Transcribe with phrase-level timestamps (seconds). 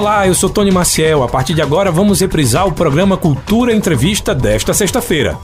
[0.00, 1.22] Olá, eu sou Tony Maciel.
[1.22, 5.38] A partir de agora vamos reprisar o programa Cultura Entrevista desta sexta-feira.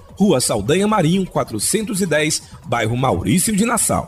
[0.21, 4.05] Rua Saldanha Marinho, 410, bairro Maurício de Nassau.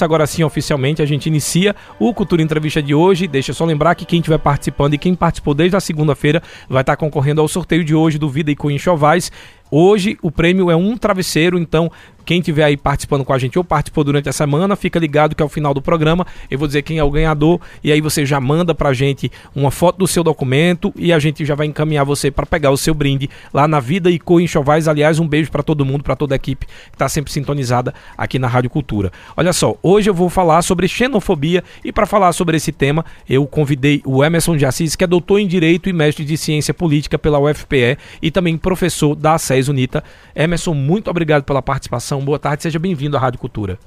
[0.00, 3.26] Agora sim, oficialmente, a gente inicia o Cultura Entrevista de hoje.
[3.26, 6.96] Deixa só lembrar que quem estiver participando e quem participou desde a segunda-feira vai estar
[6.96, 9.32] concorrendo ao sorteio de hoje do Vida e Cunha Chovais.
[9.74, 11.90] Hoje o prêmio é um travesseiro, então
[12.24, 15.42] quem estiver aí participando com a gente ou participou durante a semana, fica ligado que
[15.42, 18.40] ao final do programa eu vou dizer quem é o ganhador e aí você já
[18.40, 22.30] manda pra gente uma foto do seu documento e a gente já vai encaminhar você
[22.30, 24.88] para pegar o seu brinde lá na Vida e Co Enxovais.
[24.88, 28.38] Aliás, um beijo para todo mundo, para toda a equipe que está sempre sintonizada aqui
[28.38, 29.12] na Rádio Cultura.
[29.36, 33.46] Olha só, hoje eu vou falar sobre xenofobia e para falar sobre esse tema, eu
[33.46, 37.18] convidei o Emerson de Assis, que é doutor em Direito e mestre de Ciência Política
[37.18, 40.02] pela UFPE e também professor da SES Unita.
[40.34, 43.78] Emerson, muito obrigado pela participação Boa tarde, seja bem-vindo à Rádio Cultura.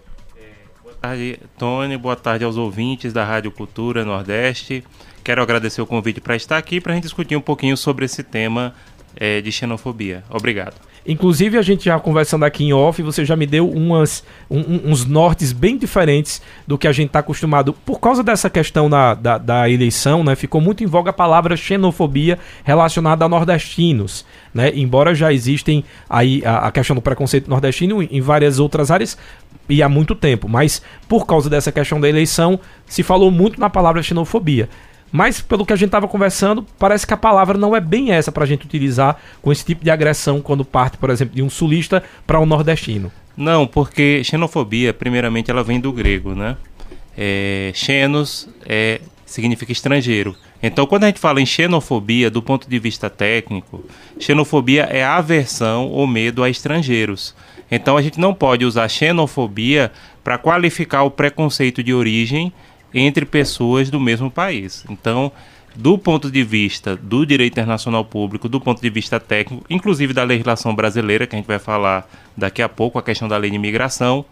[0.82, 1.98] Boa tarde, Tony.
[1.98, 4.84] Boa tarde aos ouvintes da Rádio Cultura Nordeste.
[5.24, 8.24] Quero agradecer o convite para estar aqui para a gente discutir um pouquinho sobre esse
[8.24, 8.74] tema
[9.16, 10.24] é, de xenofobia.
[10.30, 10.76] Obrigado.
[11.08, 15.06] Inclusive, a gente já conversando aqui em off, você já me deu umas, um, uns
[15.06, 17.74] nortes bem diferentes do que a gente está acostumado.
[17.74, 21.56] Por causa dessa questão da, da, da, eleição, né, ficou muito em voga a palavra
[21.56, 24.26] xenofobia relacionada a nordestinos.
[24.52, 24.72] Né?
[24.74, 29.16] Embora já existem aí a, a questão do preconceito nordestino em várias outras áreas,
[29.68, 33.70] e há muito tempo, mas por causa dessa questão da eleição, se falou muito na
[33.70, 34.70] palavra xenofobia.
[35.16, 38.34] Mas, pelo que a gente estava conversando, parece que a palavra não é bem essa
[38.34, 41.50] para a gente utilizar com esse tipo de agressão quando parte, por exemplo, de um
[41.50, 43.10] sulista para um nordestino.
[43.38, 46.58] Não, porque xenofobia, primeiramente, ela vem do grego, né?
[47.18, 50.36] É, xenos é, significa estrangeiro.
[50.62, 53.86] Então, quando a gente fala em xenofobia, do ponto de vista técnico,
[54.20, 57.34] xenofobia é aversão ou medo a estrangeiros.
[57.72, 59.94] Então, a gente não pode usar xenofobia
[60.26, 62.52] para qualificar o preconceito de origem
[62.96, 64.86] entre pessoas do mesmo país.
[64.90, 65.32] Então,
[65.76, 70.24] do ponto de vista do direito internacional público, do ponto de vista técnico, inclusive da
[70.24, 73.58] legislação brasileira, que a gente vai falar daqui a pouco, a questão da lei de
[73.58, 74.24] imigração,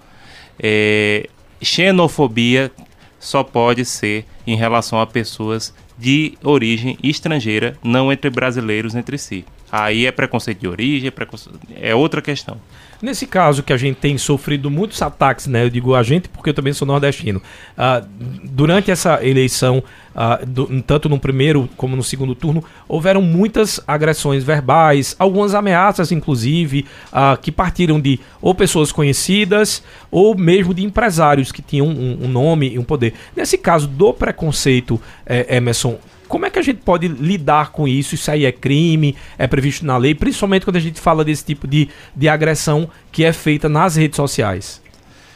[0.57, 1.27] é,
[1.61, 2.71] xenofobia
[3.19, 9.45] só pode ser em relação a pessoas de origem estrangeira, não entre brasileiros entre si.
[9.71, 11.59] Aí é preconceito de origem, é, preconceito...
[11.75, 12.57] é outra questão.
[13.03, 15.65] Nesse caso que a gente tem sofrido muitos ataques, né?
[15.65, 17.41] Eu digo a gente porque eu também sou nordestino.
[17.77, 18.07] Uh,
[18.45, 19.83] durante essa eleição
[20.15, 26.13] uh, do, tanto no primeiro como no segundo turno, houveram muitas agressões verbais, algumas ameaças,
[26.13, 32.19] inclusive, uh, que partiram de ou pessoas conhecidas ou mesmo de empresários que tinham um,
[32.23, 33.15] um nome e um poder.
[33.35, 35.97] Nesse caso do preconceito, eh, Emerson,
[36.27, 38.15] como é que a gente pode lidar com isso?
[38.15, 41.67] Isso aí é crime, é previsto na lei, principalmente quando a gente fala desse tipo
[41.67, 44.81] de, de agressão que é feita nas redes sociais.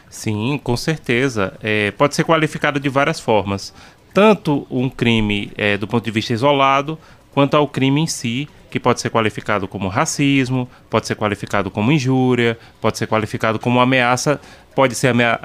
[0.10, 1.54] Sim, com certeza.
[1.62, 3.74] É, pode ser qualificado de várias formas.
[4.14, 6.98] Tanto um crime é, do ponto de vista isolado,
[7.32, 11.92] quanto ao crime em si, que pode ser qualificado como racismo, pode ser qualificado como
[11.92, 14.42] injúria, pode ser qualificado como ameaça,
[14.76, 15.40] pode ser a,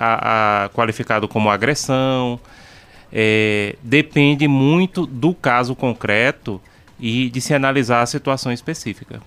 [0.65, 2.41] a, qualificado como agressão
[3.13, 6.61] é, depende muito do caso concreto
[6.99, 9.21] e de se analisar a situação específica.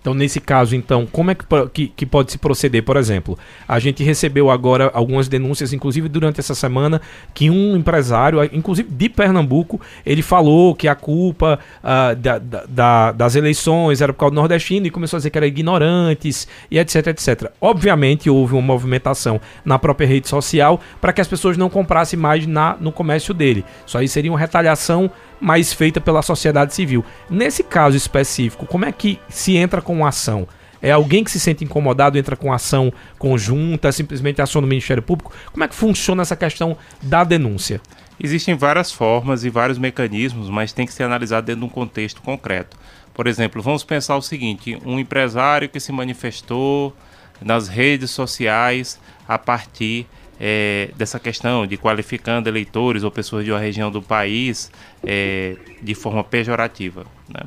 [0.00, 2.82] Então, nesse caso, então, como é que, que, que, pode se proceder?
[2.82, 7.00] Por exemplo, a gente recebeu agora algumas denúncias, inclusive durante essa semana,
[7.34, 13.34] que um empresário, inclusive de Pernambuco, ele falou que a culpa uh, da, da, das
[13.34, 17.08] eleições era por causa do nordestino e começou a dizer que eram ignorantes e etc,
[17.08, 17.50] etc.
[17.60, 22.46] Obviamente, houve uma movimentação na própria rede social para que as pessoas não comprassem mais
[22.46, 23.64] na, no comércio dele.
[23.86, 27.04] Isso aí seria uma retaliação mas feita pela sociedade civil.
[27.28, 30.46] Nesse caso específico, como é que se entra com ação?
[30.80, 35.32] É alguém que se sente incomodado, entra com ação conjunta, simplesmente ação do Ministério Público?
[35.52, 37.80] Como é que funciona essa questão da denúncia?
[38.20, 42.22] Existem várias formas e vários mecanismos, mas tem que ser analisado dentro de um contexto
[42.22, 42.76] concreto.
[43.14, 46.94] Por exemplo, vamos pensar o seguinte: um empresário que se manifestou
[47.40, 50.06] nas redes sociais a partir
[50.40, 54.70] é, dessa questão de qualificando eleitores ou pessoas de uma região do país
[55.04, 57.04] é, de forma pejorativa.
[57.28, 57.40] Né?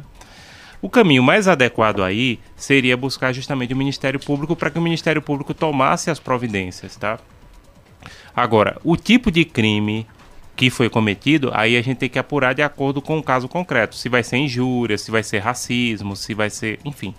[0.81, 5.21] O caminho mais adequado aí seria buscar justamente o Ministério Público para que o Ministério
[5.21, 7.19] Público tomasse as providências, tá?
[8.35, 10.07] Agora, o tipo de crime
[10.55, 13.95] que foi cometido, aí a gente tem que apurar de acordo com o caso concreto,
[13.95, 17.13] se vai ser injúria, se vai ser racismo, se vai ser, enfim.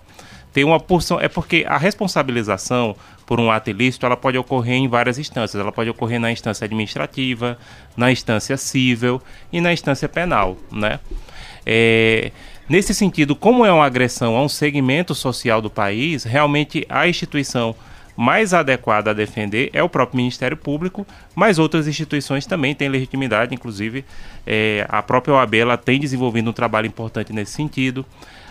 [0.53, 2.95] Tem uma porção, é porque a responsabilização
[3.25, 5.59] por um ato ilícito, ela pode ocorrer em várias instâncias.
[5.59, 7.57] Ela pode ocorrer na instância administrativa,
[7.95, 9.21] na instância civil
[9.51, 10.99] e na instância penal, né?
[11.65, 12.31] É,
[12.67, 17.75] nesse sentido, como é uma agressão a um segmento social do país, realmente a instituição
[18.15, 23.55] mais adequada a defender é o próprio Ministério Público, mas outras instituições também têm legitimidade,
[23.55, 24.05] inclusive
[24.45, 28.05] é, a própria OAB ela tem desenvolvido um trabalho importante nesse sentido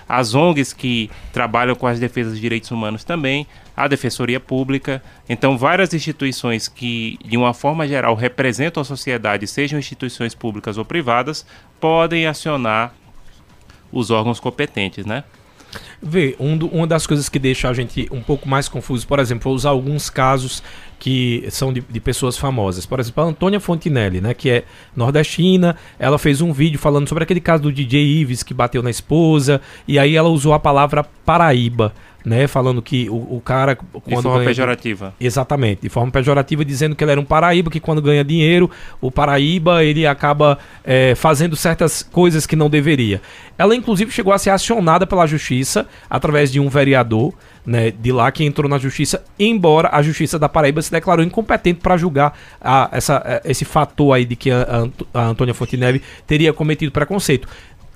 [0.09, 3.47] as ONGs que trabalham com as defesas de direitos humanos também,
[3.77, 5.03] a Defensoria Pública.
[5.29, 10.85] Então, várias instituições que, de uma forma geral, representam a sociedade, sejam instituições públicas ou
[10.85, 11.47] privadas,
[11.81, 12.95] podem acionar
[13.91, 15.25] os órgãos competentes, né?
[16.03, 19.19] Vê, um do, uma das coisas que deixa a gente um pouco mais confuso, por
[19.19, 20.63] exemplo, vou usar alguns casos
[21.03, 22.87] que são de, de, pessoas famosas.
[22.87, 24.65] Por exemplo, a Antônia Fontinelli, né, que é
[24.95, 28.91] nordestina, ela fez um vídeo falando sobre aquele caso do DJ Ives que bateu na
[28.91, 31.93] esposa, e aí ela usou a palavra Paraíba
[32.25, 32.47] né?
[32.47, 33.77] Falando que o, o cara.
[33.77, 35.15] Quando de forma ganha, pejorativa.
[35.21, 38.71] Exatamente, de forma pejorativa, dizendo que ele era um paraíba, que quando ganha dinheiro,
[39.01, 43.21] o paraíba ele acaba é, fazendo certas coisas que não deveria.
[43.59, 47.33] Ela, inclusive, chegou a ser acionada pela justiça através de um vereador.
[47.65, 51.79] Né, de lá que entrou na justiça, embora a justiça da Paraíba se declarou incompetente
[51.79, 56.91] para julgar a, essa, esse fator aí de que a, a Antônia Fontenelle teria cometido
[56.91, 57.47] preconceito.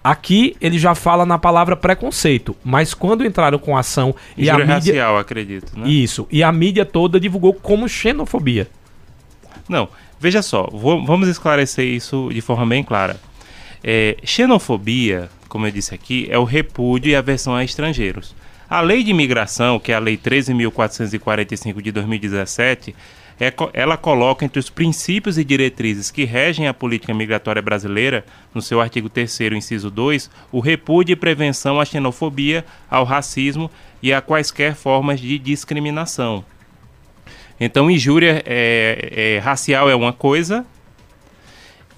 [0.07, 4.75] Aqui ele já fala na palavra preconceito, mas quando entraram com ação e a mídia
[4.75, 5.89] racial, acredito, né?
[5.89, 8.69] Isso, e a mídia toda divulgou como xenofobia.
[9.69, 9.89] Não,
[10.21, 13.17] veja só, vou, vamos esclarecer isso de forma bem clara.
[13.83, 18.33] É, xenofobia, como eu disse aqui, é o repúdio e aversão a estrangeiros.
[18.71, 22.95] A lei de imigração, que é a lei 13.445 de 2017,
[23.39, 28.25] é, ela coloca entre os princípios e diretrizes que regem a política migratória brasileira,
[28.55, 33.71] no seu artigo 3 inciso 2, o repúdio e prevenção à xenofobia, ao racismo
[34.03, 36.45] e a quaisquer formas de discriminação.
[37.61, 40.65] Então, injúria é, é, racial é uma coisa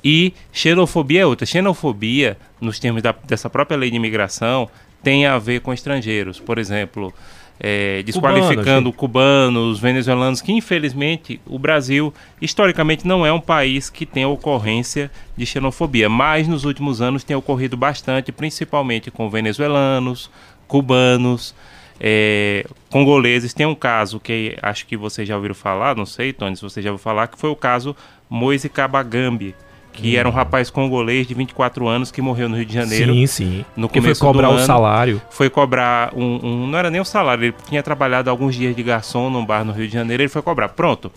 [0.02, 1.46] e xenofobia é outra.
[1.46, 4.68] Xenofobia, nos termos da, dessa própria lei de imigração,
[5.02, 6.38] tem a ver com estrangeiros.
[6.40, 7.12] Por exemplo,
[7.60, 14.24] é, desqualificando cubanos, venezuelanos, que infelizmente o Brasil historicamente não é um país que tem
[14.24, 20.30] ocorrência de xenofobia, mas nos últimos anos tem ocorrido bastante, principalmente com venezuelanos,
[20.66, 21.54] cubanos,
[22.00, 23.52] é, congoleses.
[23.52, 26.80] Tem um caso que acho que vocês já ouviram falar, não sei, Tony, se você
[26.80, 27.96] já ouviu falar, que foi o caso
[28.30, 29.54] Moise Kabagambi
[30.02, 33.12] que era um rapaz congolês de 24 anos que morreu no Rio de Janeiro.
[33.12, 33.64] Sim, sim.
[33.76, 35.20] No que foi cobrar o salário.
[35.30, 38.82] Foi cobrar um, um, Não era nem o salário, ele tinha trabalhado alguns dias de
[38.82, 40.68] garçom num bar no Rio de Janeiro, ele foi cobrar.
[40.70, 41.10] Pronto.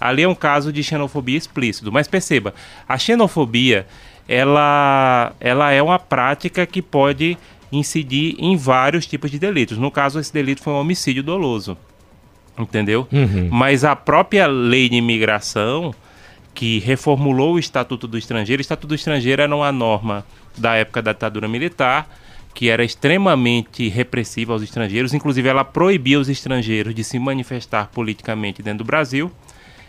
[0.00, 1.90] Ali é um caso de xenofobia explícito.
[1.90, 2.54] Mas perceba,
[2.88, 3.86] a xenofobia
[4.28, 7.38] ela, ela é uma prática que pode
[7.72, 9.78] incidir em vários tipos de delitos.
[9.78, 11.76] No caso, esse delito foi um homicídio doloso.
[12.58, 13.06] Entendeu?
[13.12, 13.48] Uhum.
[13.50, 15.94] Mas a própria lei de imigração,
[16.58, 21.00] que reformulou o Estatuto do Estrangeiro, o Estatuto do Estrangeiro era uma norma da época
[21.00, 22.10] da ditadura militar,
[22.52, 28.60] que era extremamente repressiva aos estrangeiros, inclusive ela proibia os estrangeiros de se manifestar politicamente
[28.60, 29.30] dentro do Brasil.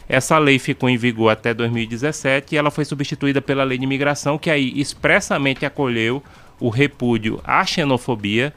[0.07, 4.37] Essa lei ficou em vigor até 2017 e ela foi substituída pela lei de imigração,
[4.37, 6.21] que aí expressamente acolheu
[6.59, 8.53] o repúdio à xenofobia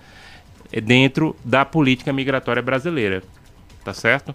[0.71, 3.23] eh, dentro da política migratória brasileira
[3.83, 4.35] tá certo?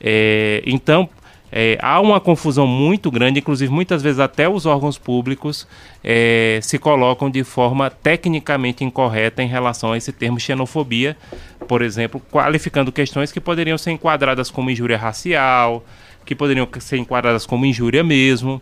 [0.00, 1.08] É, então,
[1.54, 5.68] é, há uma confusão muito grande, inclusive muitas vezes até os órgãos públicos
[6.02, 11.14] é, se colocam de forma tecnicamente incorreta em relação a esse termo xenofobia,
[11.68, 15.84] por exemplo, qualificando questões que poderiam ser enquadradas como injúria racial,
[16.24, 18.60] que poderiam ser enquadradas como injúria mesmo,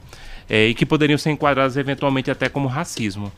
[0.49, 3.31] é, e que poderiam ser enquadradas eventualmente até como racismo.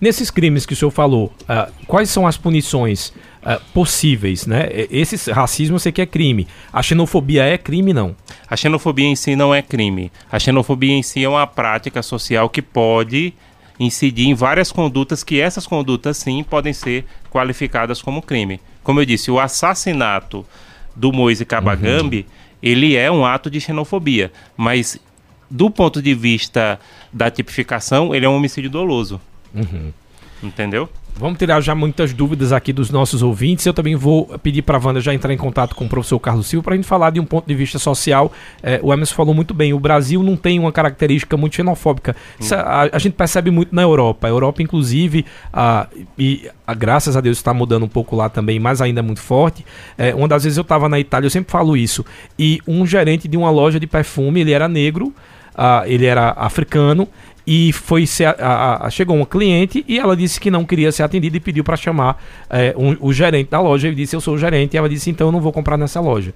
[0.00, 3.12] Nesses crimes que o senhor falou, uh, quais são as punições
[3.44, 4.68] uh, possíveis, né?
[4.90, 6.48] Esse racismo sei que é crime.
[6.72, 8.16] A xenofobia é crime, não?
[8.48, 10.10] A xenofobia em si não é crime.
[10.30, 13.34] A xenofobia em si é uma prática social que pode
[13.78, 18.60] incidir em várias condutas que essas condutas sim podem ser qualificadas como crime.
[18.82, 20.46] Como eu disse, o assassinato
[20.94, 22.24] do Moise Kabagambi, uhum.
[22.62, 24.98] ele é um ato de xenofobia, mas
[25.50, 26.78] do ponto de vista
[27.12, 29.20] da tipificação, ele é um homicídio doloso.
[29.54, 29.92] Uhum.
[30.42, 30.88] Entendeu?
[31.16, 33.64] Vamos tirar já muitas dúvidas aqui dos nossos ouvintes.
[33.64, 36.48] Eu também vou pedir para a Wanda já entrar em contato com o professor Carlos
[36.48, 38.32] Silva para a gente falar de um ponto de vista social.
[38.60, 42.16] É, o Emerson falou muito bem, o Brasil não tem uma característica muito xenofóbica.
[42.38, 44.26] Isso, a, a, gente percebe muito na Europa.
[44.26, 45.86] A Europa, inclusive, a,
[46.18, 49.20] e a, graças a Deus está mudando um pouco lá também, mas ainda é muito
[49.20, 49.64] forte.
[49.96, 52.04] É, uma das vezes eu estava na Itália, eu sempre falo isso,
[52.36, 55.14] e um gerente de uma loja de perfume, ele era negro,
[55.54, 57.08] Uh, ele era africano
[57.46, 58.34] e foi ser,
[58.90, 62.22] chegou uma cliente e ela disse que não queria ser atendida e pediu para chamar
[62.48, 63.86] é, um, o gerente da loja.
[63.86, 64.74] Ele disse: Eu sou o gerente.
[64.74, 66.32] E ela disse: Então eu não vou comprar nessa loja.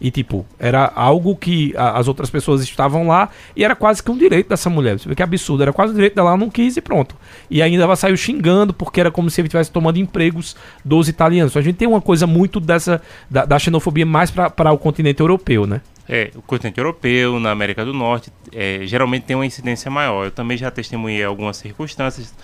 [0.00, 4.10] E, tipo, era algo que a, as outras pessoas estavam lá e era quase que
[4.10, 4.98] um direito dessa mulher.
[4.98, 7.16] Você vê que absurdo, era quase o direito dela, ela não quis e pronto.
[7.50, 11.52] E ainda ela saiu xingando porque era como se ele estivesse tomando empregos dos italianos.
[11.52, 15.20] Então, a gente tem uma coisa muito dessa, da, da xenofobia mais para o continente
[15.20, 15.80] europeu, né?
[16.08, 20.26] É, o continente europeu, na América do Norte, é, geralmente tem uma incidência maior.
[20.26, 22.34] Eu também já testemunhei algumas circunstâncias.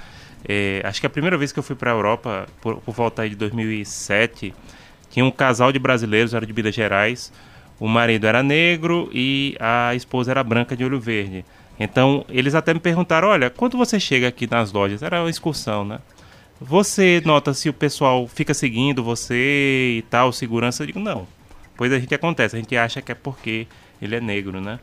[0.48, 3.28] É, acho que a primeira vez que eu fui para a Europa, por, por volta
[3.28, 4.54] de 2007,
[5.10, 7.32] tinha um casal de brasileiros, era de Minas Gerais.
[7.78, 11.44] O marido era negro e a esposa era branca de olho verde.
[11.78, 15.84] Então, eles até me perguntaram: olha, quando você chega aqui nas lojas, era uma excursão,
[15.84, 15.98] né?
[16.60, 20.82] Você nota se o pessoal fica seguindo você e tal, segurança?
[20.82, 21.26] Eu digo: não
[21.80, 23.66] depois a gente acontece, a gente acha que é porque
[24.02, 24.78] ele é negro, né?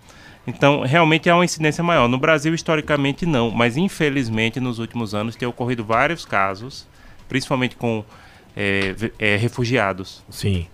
[0.48, 2.08] Então, realmente há uma incidência maior.
[2.08, 6.88] No Brasil, historicamente, não, mas infelizmente, nos últimos anos, tem ocorrido vários casos,
[7.30, 8.04] principalmente com
[8.56, 10.24] é, é, refugiados.
[10.27, 10.66] Sim.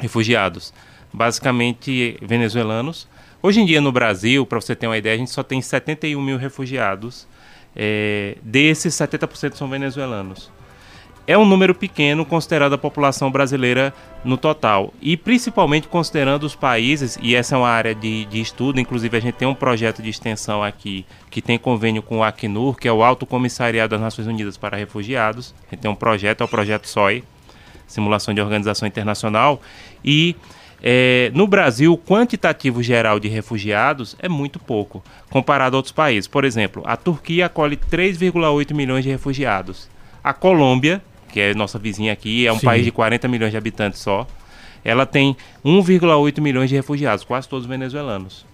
[0.00, 0.74] Refugiados.
[1.12, 3.06] Basicamente, venezuelanos.
[3.40, 6.20] Hoje em dia, no Brasil, para você ter uma ideia, a gente só tem 71
[6.20, 7.28] mil refugiados.
[7.76, 10.50] É, desses, 70% são venezuelanos
[11.26, 14.92] é um número pequeno considerado a população brasileira no total.
[15.00, 19.20] E principalmente considerando os países, e essa é uma área de, de estudo, inclusive a
[19.20, 22.92] gente tem um projeto de extensão aqui que tem convênio com o Acnur, que é
[22.92, 25.54] o Alto Comissariado das Nações Unidas para Refugiados.
[25.68, 27.24] A gente tem um projeto, é o projeto SOI,
[27.86, 29.60] Simulação de Organização Internacional,
[30.04, 30.36] e
[30.82, 36.26] é, no Brasil, o quantitativo geral de refugiados é muito pouco, comparado a outros países.
[36.26, 39.88] Por exemplo, a Turquia acolhe 3,8 milhões de refugiados.
[40.24, 42.66] A Colômbia que é nossa vizinha aqui, é um Sim.
[42.66, 44.26] país de 40 milhões de habitantes só.
[44.84, 48.46] Ela tem 1,8 milhões de refugiados, quase todos venezuelanos.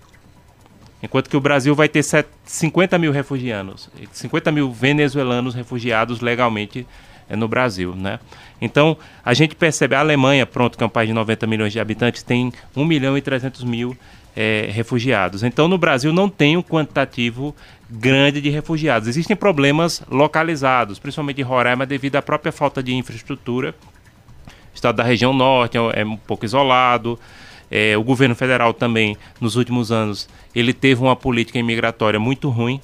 [1.02, 2.02] Enquanto que o Brasil vai ter
[2.45, 6.87] 50 mil refugiados, 50 mil venezuelanos refugiados legalmente
[7.28, 8.18] é, no Brasil, né?
[8.61, 11.78] Então, a gente percebe, a Alemanha, pronto, que é um país de 90 milhões de
[11.78, 13.97] habitantes, tem 1 milhão e 300 mil
[14.36, 15.42] é, refugiados.
[15.42, 17.56] Então, no Brasil não tem um quantitativo
[17.88, 19.08] grande de refugiados.
[19.08, 23.74] Existem problemas localizados, principalmente em Roraima, devido à própria falta de infraestrutura.
[24.46, 27.18] O estado da região norte é, é um pouco isolado.
[27.70, 32.80] É, o governo federal também, nos últimos anos, ele teve uma política imigratória muito ruim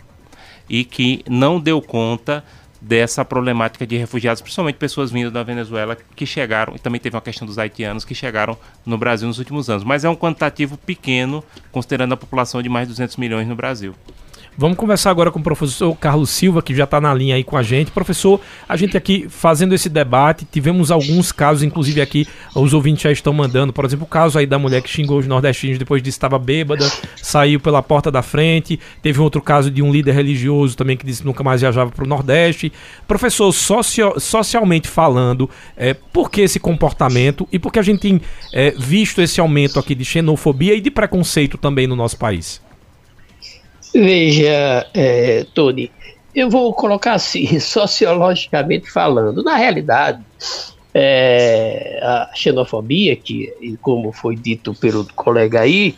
[0.68, 2.42] e que não deu conta
[2.82, 7.22] dessa problemática de refugiados, principalmente pessoas vindo da Venezuela que chegaram, e também teve uma
[7.22, 9.84] questão dos haitianos que chegaram no Brasil nos últimos anos.
[9.84, 13.94] Mas é um quantitativo pequeno, considerando a população de mais de 200 milhões no Brasil.
[14.56, 17.56] Vamos conversar agora com o professor Carlos Silva, que já está na linha aí com
[17.56, 17.90] a gente.
[17.90, 23.10] Professor, a gente aqui fazendo esse debate, tivemos alguns casos, inclusive aqui os ouvintes já
[23.10, 26.10] estão mandando, por exemplo, o caso aí da mulher que xingou os nordestinos depois de
[26.10, 28.78] estava bêbada, saiu pela porta da frente.
[29.00, 31.90] Teve um outro caso de um líder religioso também que disse que nunca mais viajava
[31.90, 32.70] para o Nordeste.
[33.08, 38.20] Professor, socio, socialmente falando, é, por que esse comportamento e por que a gente tem
[38.52, 42.60] é, visto esse aumento aqui de xenofobia e de preconceito também no nosso país?
[43.94, 45.90] Veja, é, Tony,
[46.34, 49.42] eu vou colocar assim, sociologicamente falando.
[49.42, 50.22] Na realidade,
[50.94, 55.94] é, a xenofobia, que, como foi dito pelo colega aí,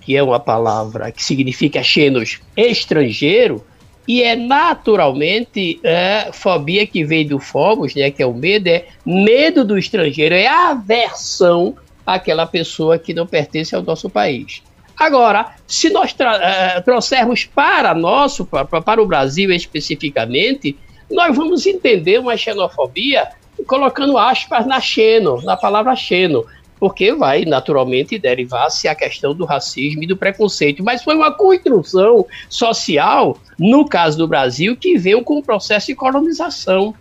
[0.00, 3.64] que é uma palavra que significa xenos estrangeiro,
[4.08, 8.86] e é naturalmente é, fobia que vem do fomos, né, que é o medo, é
[9.04, 11.74] medo do estrangeiro, é aversão
[12.06, 14.62] àquela pessoa que não pertence ao nosso país.
[14.98, 20.76] Agora, se nós uh, trouxermos para nosso, para, para o Brasil especificamente,
[21.10, 23.28] nós vamos entender uma xenofobia
[23.66, 26.44] colocando aspas na xeno, na palavra xeno,
[26.78, 30.82] porque vai naturalmente derivar-se a questão do racismo e do preconceito.
[30.82, 35.94] Mas foi uma construção social, no caso do Brasil, que veio com o processo de
[35.94, 36.94] colonização.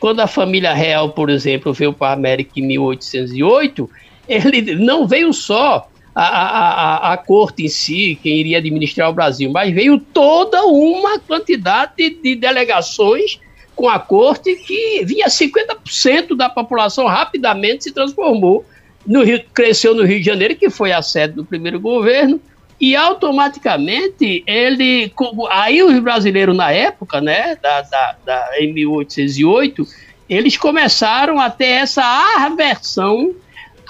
[0.00, 3.90] Quando a família real, por exemplo, veio para a América em 1808,
[4.28, 9.50] ele não veio só a, a, a, corte em si, quem iria administrar o Brasil,
[9.50, 13.38] mas veio toda uma quantidade de, de delegações
[13.76, 18.64] com a corte que vinha 50% da população rapidamente se transformou
[19.06, 22.40] no Rio, cresceu no Rio de Janeiro, que foi a sede do primeiro governo,
[22.80, 25.12] e automaticamente ele.
[25.50, 29.86] Aí os brasileiros na época, né, da, da, da, em 1808,
[30.28, 32.02] eles começaram a ter essa
[32.36, 33.34] aversão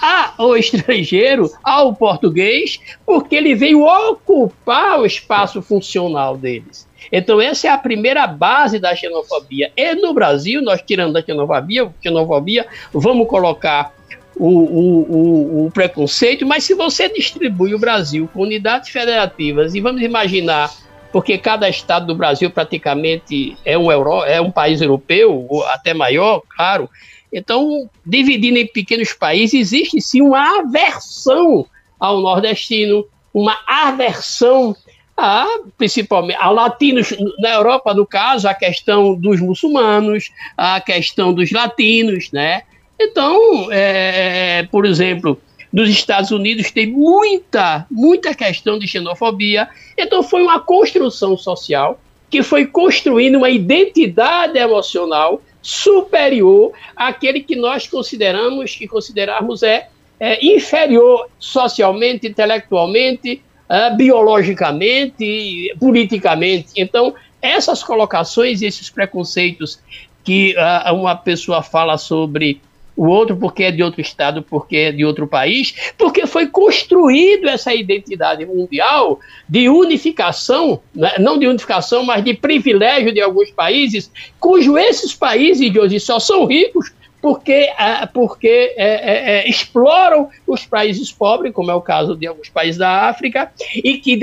[0.01, 6.87] ao estrangeiro, ao português, porque ele veio ocupar o espaço funcional deles.
[7.11, 9.71] Então, essa é a primeira base da xenofobia.
[9.75, 13.93] E no Brasil, nós tirando a xenofobia, xenofobia vamos colocar
[14.35, 19.81] o, o, o, o, preconceito, mas se você distribui o Brasil com unidades federativas, e
[19.81, 20.71] vamos imaginar,
[21.11, 26.41] porque cada estado do Brasil praticamente é um, euro, é um país europeu, até maior,
[26.55, 26.89] claro,
[27.31, 31.65] então, dividindo em pequenos países, existe sim uma aversão
[31.99, 34.75] ao nordestino, uma aversão
[35.15, 35.45] a,
[35.77, 42.31] principalmente a latinos na Europa, no caso, a questão dos muçulmanos, a questão dos latinos,
[42.31, 42.63] né?
[42.99, 45.39] Então, é, por exemplo,
[45.71, 49.69] nos Estados Unidos tem muita, muita questão de xenofobia.
[49.97, 57.87] Então, foi uma construção social que foi construindo uma identidade emocional superior àquele que nós
[57.87, 66.69] consideramos, que considerarmos é, é inferior socialmente, intelectualmente, uh, biologicamente, politicamente.
[66.75, 69.79] Então, essas colocações, esses preconceitos
[70.23, 72.61] que uh, uma pessoa fala sobre
[72.99, 77.47] o outro porque é de outro estado, porque é de outro país, porque foi construído
[77.47, 81.13] essa identidade mundial de unificação, né?
[81.17, 86.19] não de unificação, mas de privilégio de alguns países, cujo esses países de hoje só
[86.19, 91.81] são ricos porque, é, porque é, é, é, exploram os países pobres, como é o
[91.81, 94.19] caso de alguns países da África, e que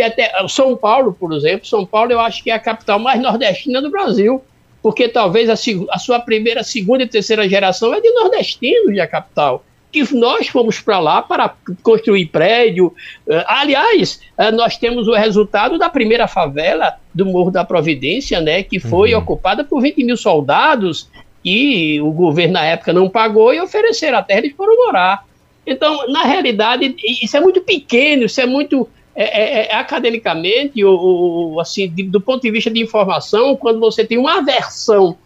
[0.51, 3.91] São Paulo, por exemplo, São Paulo eu acho que é a capital mais nordestina do
[3.91, 4.43] Brasil
[4.87, 5.55] porque talvez a,
[5.90, 9.64] a, sua primeira, segunda e terceira geração é de nordestinos de a capital.
[9.90, 12.94] Que nós fomos para lá para construir prédio.
[13.27, 18.62] Uh, aliás, uh, nós temos o resultado da primeira favela do Morro da Providência, né,
[18.62, 19.18] que foi uhum.
[19.18, 21.11] ocupada por 20 mil soldados
[21.44, 25.25] e o governo na época não pagou e ofereceram a terra e eles foram morar.
[25.66, 30.98] Então, na realidade, isso é muito pequeno, isso é muito é, é, é, academicamente, ou,
[30.98, 35.16] ou assim, de, do ponto de vista de informação, quando você tem uma aversão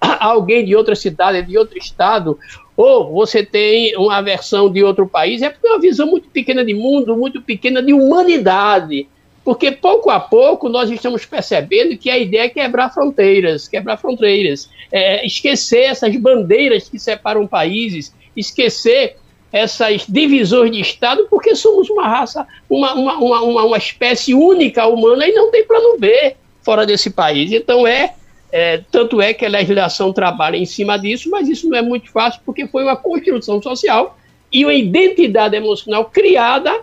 [0.00, 2.38] a alguém de outra cidade, de outro estado,
[2.76, 6.64] ou você tem uma aversão de outro país, é porque é uma visão muito pequena
[6.64, 9.08] de mundo, muito pequena de humanidade.
[9.44, 14.70] Porque pouco a pouco nós estamos percebendo que a ideia é quebrar fronteiras, quebrar fronteiras,
[14.92, 19.16] é, esquecer essas bandeiras que separam países, esquecer
[19.52, 25.26] essas divisões de Estado, porque somos uma raça, uma, uma, uma, uma espécie única humana
[25.26, 27.50] e não tem plano B fora desse país.
[27.52, 28.14] Então é,
[28.52, 32.10] é, tanto é que a legislação trabalha em cima disso, mas isso não é muito
[32.10, 34.16] fácil porque foi uma construção social
[34.52, 36.80] e uma identidade emocional criada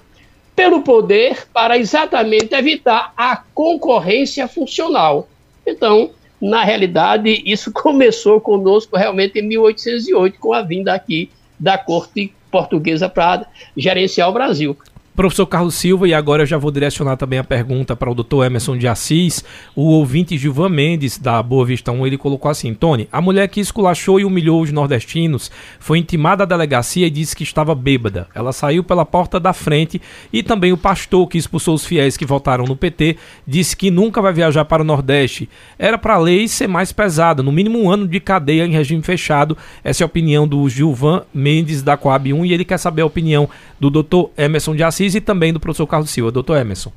[0.56, 5.30] pelo poder para exatamente evitar a concorrência funcional.
[5.66, 12.34] Então, na realidade, isso começou conosco realmente em 1808, com a vinda aqui da corte
[12.58, 14.76] portuguesa para gerenciar o Brasil.
[15.18, 18.46] Professor Carlos Silva, e agora eu já vou direcionar também a pergunta para o doutor
[18.46, 19.44] Emerson de Assis.
[19.76, 23.60] O ouvinte Gilvan Mendes, da Boa Vista 1, ele colocou assim: Tony, a mulher que
[23.60, 25.50] esculachou e humilhou os nordestinos
[25.80, 28.28] foi intimada à delegacia e disse que estava bêbada.
[28.36, 30.00] Ela saiu pela porta da frente
[30.32, 34.22] e também o pastor que expulsou os fiéis que votaram no PT disse que nunca
[34.22, 35.50] vai viajar para o Nordeste.
[35.80, 39.02] Era para a lei ser mais pesada, no mínimo um ano de cadeia em regime
[39.02, 39.58] fechado.
[39.84, 43.08] Essa é a opinião do Gilvan Mendes, da Coab 1, e ele quer saber a
[43.08, 43.50] opinião
[43.80, 46.32] do doutor Emerson de Assis e também do professor Carlos Silva.
[46.32, 46.92] Doutor Emerson.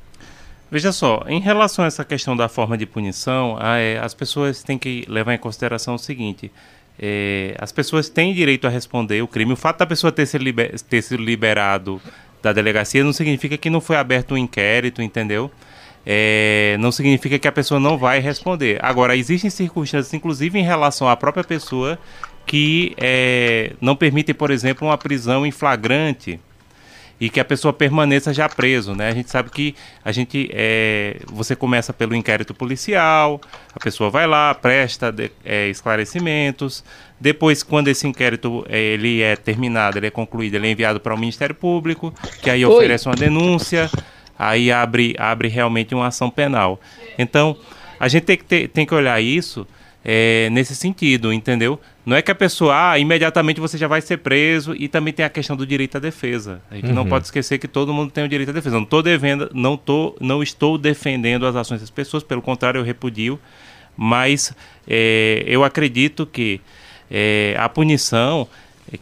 [0.71, 4.79] Veja só, em relação a essa questão da forma de punição, é, as pessoas têm
[4.79, 6.51] que levar em consideração o seguinte:
[6.97, 9.53] é, as pessoas têm direito a responder o crime.
[9.53, 12.01] O fato da pessoa ter, sido liber, ter sido liberado
[12.41, 15.51] da delegacia não significa que não foi aberto um inquérito, entendeu?
[16.07, 18.79] É, não significa que a pessoa não vai responder.
[18.81, 21.99] Agora, existem circunstâncias, inclusive em relação à própria pessoa,
[22.47, 26.41] que é, não permitem, por exemplo, uma prisão em flagrante
[27.21, 29.11] e que a pessoa permaneça já preso, né?
[29.11, 33.39] A gente sabe que a gente é, você começa pelo inquérito policial,
[33.75, 36.83] a pessoa vai lá, presta de, é, esclarecimentos,
[37.21, 41.15] depois quando esse inquérito é, ele é terminado, ele é concluído, ele é enviado para
[41.15, 42.75] o Ministério Público, que aí Oi.
[42.75, 43.91] oferece uma denúncia,
[44.39, 46.81] aí abre abre realmente uma ação penal.
[47.19, 47.55] Então
[47.99, 49.67] a gente tem que ter, tem que olhar isso
[50.05, 51.79] é, nesse sentido, entendeu?
[52.05, 55.25] Não é que a pessoa, ah, imediatamente você já vai ser preso e também tem
[55.25, 56.63] a questão do direito à defesa.
[56.71, 56.95] A gente uhum.
[56.95, 58.77] não pode esquecer que todo mundo tem o direito à defesa.
[58.77, 62.85] Não estou devendo, não, tô, não estou defendendo as ações das pessoas, pelo contrário, eu
[62.85, 63.39] repudio,
[63.97, 64.55] mas
[64.89, 66.61] é, eu acredito que
[67.11, 68.49] é, a punição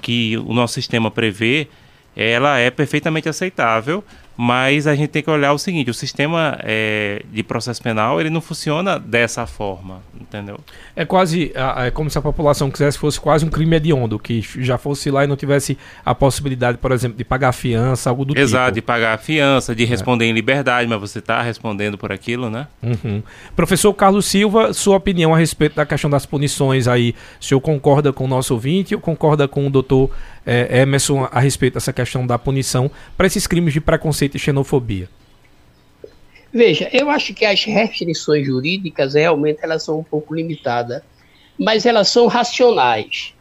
[0.02, 1.68] que o nosso sistema prevê,
[2.16, 4.02] ela é perfeitamente aceitável,
[4.40, 8.30] mas a gente tem que olhar o seguinte: o sistema é, de processo penal ele
[8.30, 10.60] não funciona dessa forma, entendeu?
[10.94, 11.50] É quase
[11.84, 15.24] é como se a população quisesse fosse quase um crime hediondo, que já fosse lá
[15.24, 18.56] e não tivesse a possibilidade, por exemplo, de pagar fiança, algo do Exato, tipo.
[18.56, 19.86] Exato, de pagar a fiança, de é.
[19.86, 20.28] responder é.
[20.28, 22.68] em liberdade, mas você está respondendo por aquilo, né?
[22.80, 23.20] Uhum.
[23.56, 28.12] Professor Carlos Silva, sua opinião a respeito da questão das punições aí, o senhor concorda
[28.12, 30.12] com o nosso ouvinte ou concorda com o doutor
[30.48, 35.10] é, Emerson a respeito dessa questão da punição para esses crimes de preconceito e xenofobia?
[36.50, 41.02] Veja, eu acho que as restrições jurídicas realmente elas são um pouco limitadas,
[41.58, 43.34] mas elas são racionais.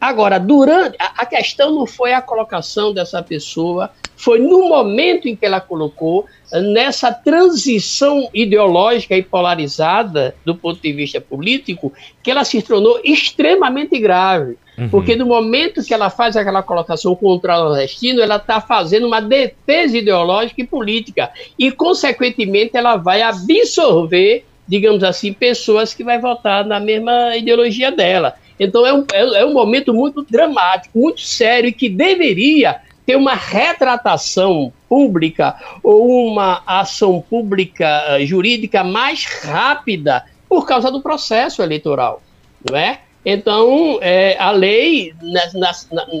[0.00, 5.44] Agora, durante a, questão não foi a colocação dessa pessoa, foi no momento em que
[5.44, 12.62] ela colocou nessa transição ideológica e polarizada do ponto de vista político que ela se
[12.62, 14.56] tornou extremamente grave.
[14.78, 14.88] Uhum.
[14.88, 19.20] Porque no momento que ela faz aquela colocação contra o nordestino, ela está fazendo uma
[19.20, 21.30] defesa ideológica e política.
[21.58, 28.34] E, consequentemente, ela vai absorver, digamos assim, pessoas que vai votar na mesma ideologia dela.
[28.60, 33.16] Então é um, é, é um momento muito dramático, muito sério, e que deveria ter
[33.16, 41.62] uma retratação pública ou uma ação pública uh, jurídica mais rápida por causa do processo
[41.62, 42.22] eleitoral,
[42.68, 43.00] não é?
[43.24, 45.12] Então, é, a lei,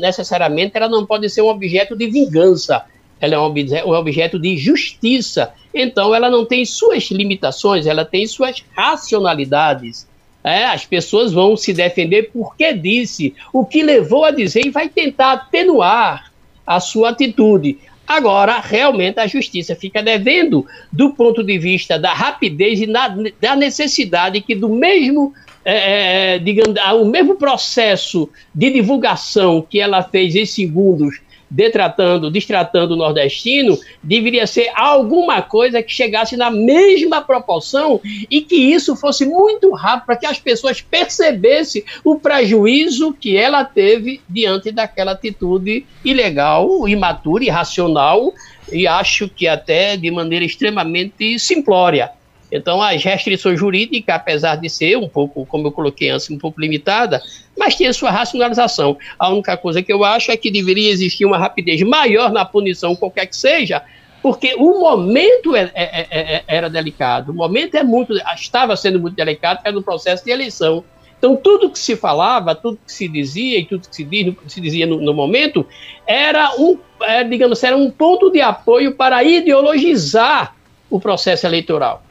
[0.00, 2.84] necessariamente, ela não pode ser um objeto de vingança,
[3.20, 5.52] ela é um, objeto, um objeto de justiça.
[5.74, 10.06] Então, ela não tem suas limitações, ela tem suas racionalidades.
[10.42, 14.88] É, as pessoas vão se defender porque disse, o que levou a dizer e vai
[14.88, 16.32] tentar atenuar
[16.66, 17.78] a sua atitude.
[18.06, 23.54] Agora, realmente, a justiça fica devendo do ponto de vista da rapidez e na, da
[23.54, 25.34] necessidade que, do mesmo
[25.64, 32.30] é, é, é, digamos, o mesmo processo de divulgação que ela fez em segundos, detratando,
[32.30, 38.94] distratando o nordestino, deveria ser alguma coisa que chegasse na mesma proporção e que isso
[38.94, 45.12] fosse muito rápido para que as pessoas percebessem o prejuízo que ela teve diante daquela
[45.12, 48.32] atitude ilegal, imatura, irracional
[48.70, 52.10] e acho que até de maneira extremamente simplória.
[52.50, 56.60] Então, as restrições jurídicas, apesar de ser um pouco, como eu coloquei antes, um pouco
[56.60, 57.22] limitada,
[57.56, 58.96] mas tem sua racionalização.
[59.18, 62.96] A única coisa que eu acho é que deveria existir uma rapidez maior na punição,
[62.96, 63.82] qualquer que seja,
[64.22, 68.98] porque o momento é, é, é, é era delicado, o momento é muito, estava sendo
[68.98, 70.82] muito delicado, era no processo de eleição.
[71.18, 74.60] Então, tudo que se falava, tudo que se dizia e tudo que se, diz, se
[74.60, 75.66] dizia no, no, momento
[76.06, 80.54] era um, é, digamos, era um ponto de apoio para ideologizar
[80.88, 82.04] o processo eleitoral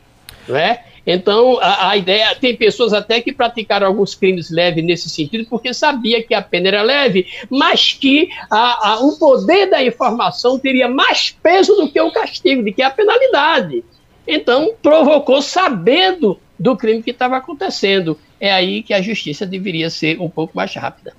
[0.47, 0.83] não é?
[1.05, 5.73] Então, a, a, ideia, tem pessoas até que praticaram alguns crimes leves nesse sentido, porque
[5.73, 10.89] sabia que a pena era leve, mas que a, a, o poder da informação teria
[10.89, 13.85] mais peso do que o castigo, de que a penalidade.
[14.27, 18.19] Então, provocou sabendo do crime que estava acontecendo.
[18.39, 21.13] É aí que a justiça deveria ser um pouco mais rápida.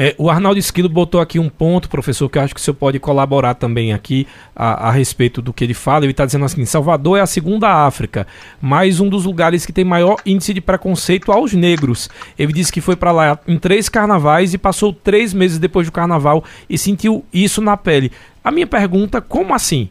[0.00, 2.76] É, o Arnaldo Esquilo botou aqui um ponto, professor, que eu acho que o senhor
[2.76, 6.04] pode colaborar também aqui a, a respeito do que ele fala.
[6.04, 8.24] Ele está dizendo assim: Salvador é a segunda África,
[8.60, 12.08] mais um dos lugares que tem maior índice de preconceito aos negros.
[12.38, 15.92] Ele disse que foi para lá em três carnavais e passou três meses depois do
[15.92, 18.12] carnaval e sentiu isso na pele.
[18.44, 19.90] A minha pergunta: como assim?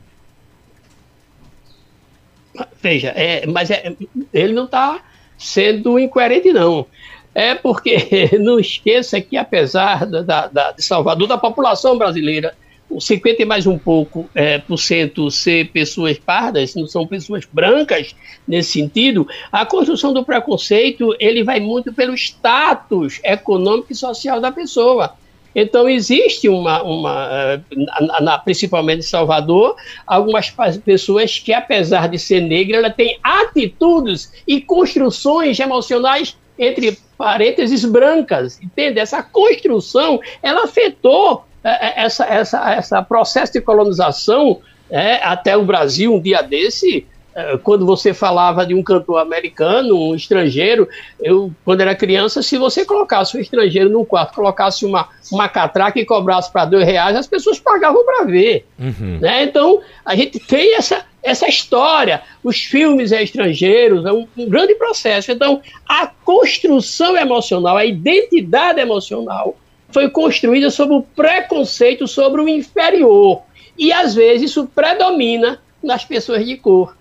[2.81, 3.93] Veja, é, mas é,
[4.33, 5.01] ele não está
[5.37, 6.85] sendo incoerente, não.
[7.33, 12.55] É porque não esqueça que, apesar da, da, de Salvador, da população brasileira,
[12.89, 17.43] os 50 e mais um pouco é, por cento ser pessoas pardas, não são pessoas
[17.51, 18.15] brancas
[18.47, 24.51] nesse sentido, a construção do preconceito ele vai muito pelo status econômico e social da
[24.51, 25.15] pessoa.
[25.59, 27.59] Então, existe uma, uma eh,
[27.99, 30.53] na, na, principalmente em Salvador, algumas
[30.85, 38.61] pessoas que, apesar de ser negra, ela tem atitudes e construções emocionais entre parênteses brancas,
[38.61, 38.99] entende?
[38.99, 46.13] Essa construção, ela afetou é, essa, essa, essa processo de colonização é, até o Brasil
[46.13, 47.16] um dia desse, é,
[47.63, 50.87] quando você falava de um cantor americano, um estrangeiro,
[51.21, 55.99] eu, quando era criança, se você colocasse um estrangeiro num quarto, colocasse uma, uma catraca
[55.99, 58.65] e cobrasse para dois reais, as pessoas pagavam para ver.
[58.79, 59.19] Uhum.
[59.21, 59.43] Né?
[59.43, 62.23] Então, a gente tem essa, essa história.
[62.43, 65.31] Os filmes é estrangeiros, é um, um grande processo.
[65.31, 69.55] Então, a construção emocional, a identidade emocional,
[69.89, 73.43] foi construída sobre o preconceito sobre o inferior.
[73.77, 76.97] E às vezes isso predomina nas pessoas de cor.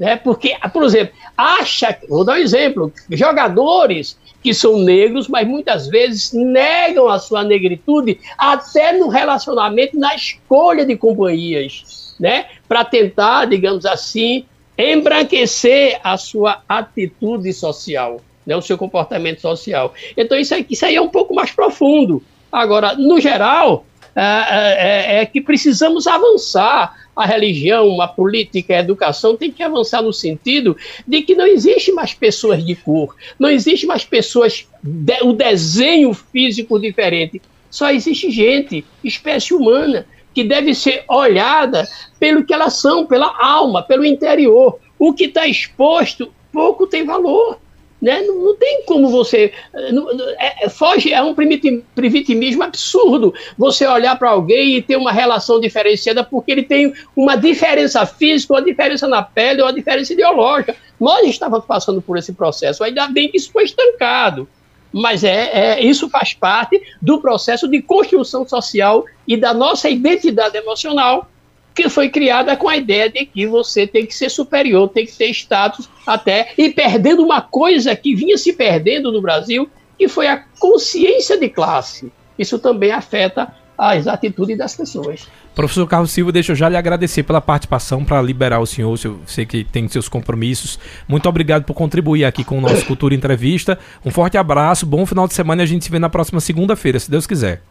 [0.00, 0.16] Né?
[0.16, 6.32] Porque, por exemplo, acha, vou dar um exemplo, jogadores que são negros, mas muitas vezes
[6.32, 12.46] negam a sua negritude até no relacionamento, na escolha de companhias, né?
[12.66, 14.46] Para tentar, digamos assim,
[14.78, 18.56] embranquecer a sua atitude social, né?
[18.56, 19.92] o seu comportamento social.
[20.16, 22.22] Então, isso aí, isso aí é um pouco mais profundo.
[22.50, 23.84] Agora, no geral,
[24.16, 29.62] é, é, é, é que precisamos avançar a religião, a política, a educação tem que
[29.62, 34.66] avançar no sentido de que não existe mais pessoas de cor, não existe mais pessoas,
[34.82, 37.40] de, o desenho físico diferente.
[37.70, 41.86] Só existe gente, espécie humana, que deve ser olhada
[42.18, 44.78] pelo que elas são, pela alma, pelo interior.
[44.98, 47.58] O que está exposto pouco tem valor.
[48.00, 48.22] Né?
[48.22, 49.52] Não, não, tem como você.
[49.92, 55.12] Não, é, é, foge, é um primitivismo absurdo você olhar para alguém e ter uma
[55.12, 60.74] relação diferenciada porque ele tem uma diferença física, uma diferença na pele, uma diferença ideológica.
[60.98, 64.48] Nós estávamos passando por esse processo, ainda bem que isso foi estancado.
[64.92, 70.56] Mas é, é, isso faz parte do processo de construção social e da nossa identidade
[70.56, 71.29] emocional
[71.74, 75.16] que foi criada com a ideia de que você tem que ser superior, tem que
[75.16, 80.26] ter status até, e perdendo uma coisa que vinha se perdendo no Brasil, que foi
[80.26, 82.12] a consciência de classe.
[82.38, 85.26] Isso também afeta as atitudes das pessoas.
[85.54, 88.98] Professor Carlos Silva, deixa eu já lhe agradecer pela participação para liberar o senhor.
[89.02, 90.78] Eu sei que tem seus compromissos.
[91.08, 93.78] Muito obrigado por contribuir aqui com o nosso Cultura Entrevista.
[94.04, 97.00] Um forte abraço, bom final de semana e a gente se vê na próxima segunda-feira,
[97.00, 97.62] se Deus quiser.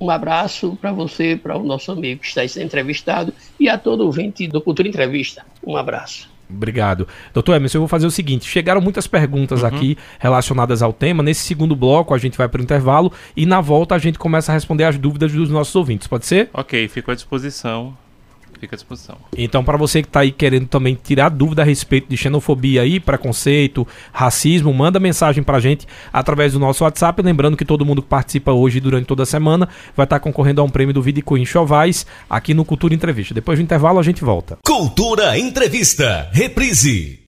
[0.00, 4.04] Um abraço para você, para o nosso amigo que está sendo entrevistado e a todo
[4.04, 5.44] ouvinte do Cultura Entrevista.
[5.66, 6.28] Um abraço.
[6.48, 7.08] Obrigado.
[7.34, 9.68] Doutor Emerson, eu vou fazer o seguinte: chegaram muitas perguntas uhum.
[9.68, 11.22] aqui relacionadas ao tema.
[11.22, 14.52] Nesse segundo bloco, a gente vai para o intervalo e na volta a gente começa
[14.52, 16.06] a responder as dúvidas dos nossos ouvintes.
[16.06, 16.50] Pode ser?
[16.52, 17.96] Ok, fico à disposição
[18.58, 19.16] fica à disposição.
[19.36, 23.00] Então, para você que está aí querendo também tirar dúvida a respeito de xenofobia aí,
[23.00, 27.22] preconceito, racismo, manda mensagem para a gente através do nosso WhatsApp.
[27.22, 30.60] Lembrando que todo mundo que participa hoje durante toda a semana vai estar tá concorrendo
[30.60, 33.34] a um prêmio do Vidicom Chovais aqui no Cultura Entrevista.
[33.34, 34.58] Depois do intervalo a gente volta.
[34.64, 37.20] Cultura Entrevista, reprise.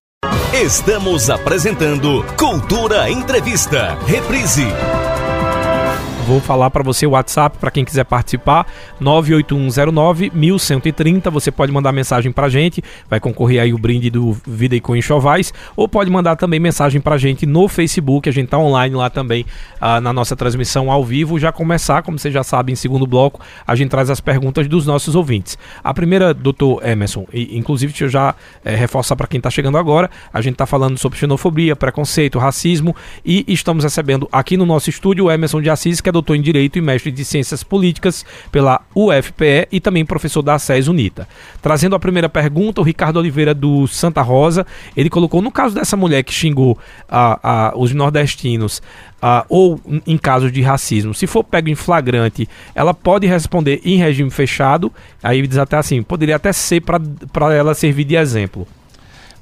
[0.52, 4.66] Estamos apresentando Cultura Entrevista, reprise.
[6.28, 8.66] Vou falar para você o WhatsApp para quem quiser participar,
[9.00, 11.30] 98109 1130.
[11.30, 14.94] Você pode mandar mensagem para gente, vai concorrer aí o brinde do Vida e com
[14.94, 19.08] Enxovais, ou pode mandar também mensagem para gente no Facebook, a gente tá online lá
[19.08, 19.46] também
[19.80, 21.38] uh, na nossa transmissão ao vivo.
[21.38, 24.84] Já começar, como você já sabe, em segundo bloco, a gente traz as perguntas dos
[24.84, 25.56] nossos ouvintes.
[25.82, 29.78] A primeira, doutor Emerson, e, inclusive deixa eu já é, reforçar para quem está chegando
[29.78, 34.90] agora, a gente está falando sobre xenofobia, preconceito, racismo e estamos recebendo aqui no nosso
[34.90, 38.24] estúdio o Emerson de Assis, que é doutor em Direito e mestre de Ciências Políticas
[38.52, 41.28] pela UFPE e também professor da SES UNITA.
[41.62, 45.96] Trazendo a primeira pergunta, o Ricardo Oliveira do Santa Rosa, ele colocou, no caso dessa
[45.96, 46.78] mulher que xingou
[47.08, 48.82] a, a, os nordestinos,
[49.48, 54.30] ou em casos de racismo, se for pego em flagrante, ela pode responder em regime
[54.30, 54.92] fechado.
[55.22, 58.66] Aí diz até assim: poderia até ser para ela servir de exemplo.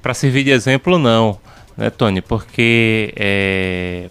[0.01, 1.39] Para servir de exemplo, não,
[1.77, 2.23] né, Tony?
[2.23, 4.09] Porque é,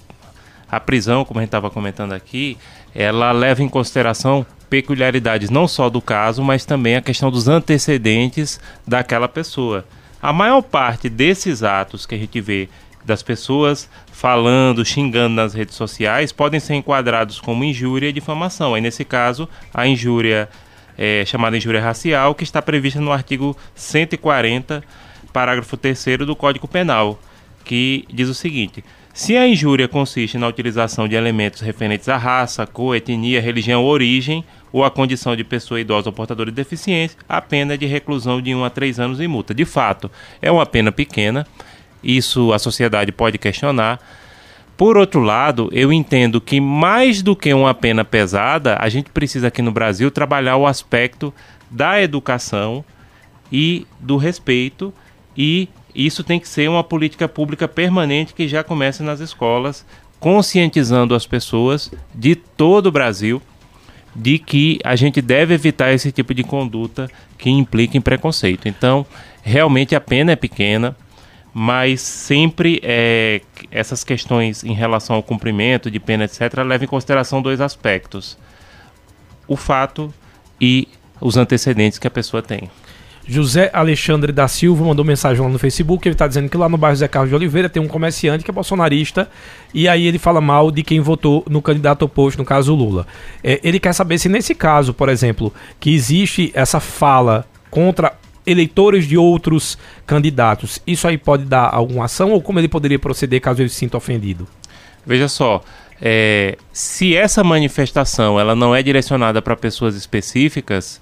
[0.69, 2.57] a prisão, como a gente estava comentando aqui,
[2.93, 8.59] ela leva em consideração peculiaridades não só do caso, mas também a questão dos antecedentes
[8.87, 9.85] daquela pessoa.
[10.21, 12.67] A maior parte desses atos que a gente vê
[13.03, 18.73] das pessoas falando, xingando nas redes sociais, podem ser enquadrados como injúria e difamação.
[18.73, 20.49] Aí, nesse caso, a injúria
[20.97, 24.83] é chamada injúria racial, que está prevista no artigo 140,
[25.31, 27.19] parágrafo 3 do Código Penal,
[27.63, 28.83] que diz o seguinte:
[29.15, 33.89] se a injúria consiste na utilização de elementos referentes à raça, cor, etnia, religião ou
[33.89, 37.85] origem, ou a condição de pessoa idosa ou portadora de deficiência, a pena é de
[37.85, 39.53] reclusão de 1 a 3 anos e multa.
[39.53, 41.47] De fato, é uma pena pequena,
[42.03, 44.01] isso a sociedade pode questionar.
[44.75, 49.47] Por outro lado, eu entendo que mais do que uma pena pesada, a gente precisa
[49.47, 51.33] aqui no Brasil trabalhar o aspecto
[51.71, 52.83] da educação
[53.49, 54.93] e do respeito
[55.37, 59.85] e isso tem que ser uma política pública permanente que já comece nas escolas,
[60.19, 63.41] conscientizando as pessoas de todo o Brasil
[64.15, 68.67] de que a gente deve evitar esse tipo de conduta que implica em preconceito.
[68.67, 69.05] Então,
[69.41, 70.95] realmente a pena é pequena,
[71.53, 77.41] mas sempre é, essas questões em relação ao cumprimento de pena, etc., levam em consideração
[77.41, 78.37] dois aspectos:
[79.47, 80.13] o fato
[80.59, 80.87] e
[81.19, 82.69] os antecedentes que a pessoa tem.
[83.27, 86.07] José Alexandre da Silva mandou mensagem lá no Facebook.
[86.07, 88.51] Ele está dizendo que lá no bairro Zé Carlos de Oliveira tem um comerciante que
[88.51, 89.29] é bolsonarista
[89.73, 93.07] e aí ele fala mal de quem votou no candidato oposto, no caso Lula.
[93.43, 98.13] É, ele quer saber se nesse caso, por exemplo, que existe essa fala contra
[98.45, 103.41] eleitores de outros candidatos, isso aí pode dar alguma ação ou como ele poderia proceder
[103.41, 104.47] caso ele se sinta ofendido?
[105.03, 105.63] Veja só,
[106.01, 111.01] é, se essa manifestação ela não é direcionada para pessoas específicas,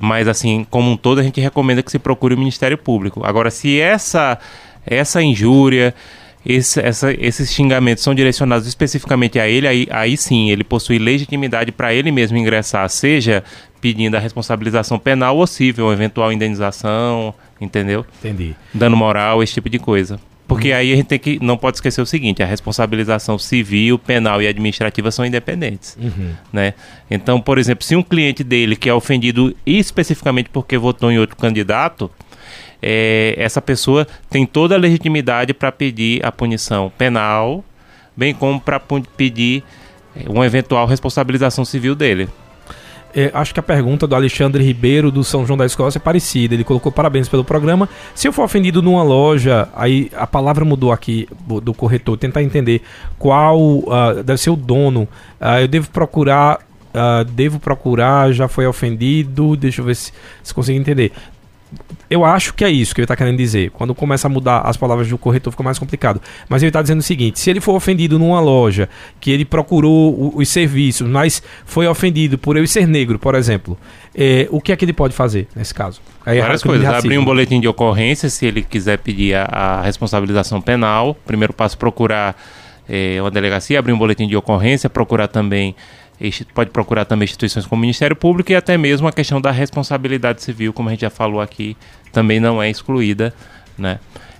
[0.00, 3.22] mas assim, como um todo, a gente recomenda que se procure o Ministério Público.
[3.24, 4.38] Agora, se essa,
[4.86, 5.94] essa injúria,
[6.44, 11.70] esse, essa, esses xingamentos são direcionados especificamente a ele, aí, aí sim, ele possui legitimidade
[11.70, 13.44] para ele mesmo ingressar, seja
[13.80, 18.06] pedindo a responsabilização penal ou civil, eventual indenização, entendeu?
[18.20, 18.54] Entendi.
[18.72, 20.20] Dano moral, esse tipo de coisa.
[20.52, 24.42] Porque aí a gente tem que não pode esquecer o seguinte: a responsabilização civil, penal
[24.42, 26.34] e administrativa são independentes, uhum.
[26.52, 26.74] né?
[27.10, 31.36] Então, por exemplo, se um cliente dele que é ofendido especificamente porque votou em outro
[31.38, 32.10] candidato,
[32.82, 37.64] é, essa pessoa tem toda a legitimidade para pedir a punição penal,
[38.14, 39.64] bem como para pedir
[40.14, 42.28] é, uma eventual responsabilização civil dele.
[43.14, 46.54] É, acho que a pergunta do Alexandre Ribeiro do São João da Escócia é parecida.
[46.54, 47.88] Ele colocou parabéns pelo programa.
[48.14, 51.28] Se eu for ofendido numa loja, aí a palavra mudou aqui
[51.62, 52.82] do corretor, tentar entender
[53.18, 55.02] qual uh, deve ser o dono.
[55.40, 56.60] Uh, eu devo procurar.
[56.94, 59.56] Uh, devo procurar, já foi ofendido.
[59.56, 61.10] Deixa eu ver se, se consigo entender
[62.12, 63.70] eu acho que é isso que ele está querendo dizer.
[63.70, 66.20] Quando começa a mudar as palavras do corretor, fica mais complicado.
[66.48, 70.32] Mas ele está dizendo o seguinte: se ele for ofendido numa loja, que ele procurou
[70.36, 73.78] os serviços, mas foi ofendido por eu ser negro, por exemplo,
[74.14, 76.02] é, o que é que ele pode fazer nesse caso?
[76.26, 76.86] É Várias coisas.
[76.86, 81.16] Abrir um boletim de ocorrência se ele quiser pedir a, a responsabilização penal.
[81.26, 82.36] Primeiro passo, procurar
[82.88, 85.74] é, uma delegacia, abrir um boletim de ocorrência, procurar também
[86.54, 90.42] pode procurar também instituições como o Ministério Público e até mesmo a questão da responsabilidade
[90.42, 91.76] civil, como a gente já falou aqui,
[92.12, 93.34] também não é excluída,
[93.76, 93.98] né?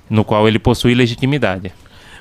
[0.09, 1.73] No qual ele possui legitimidade.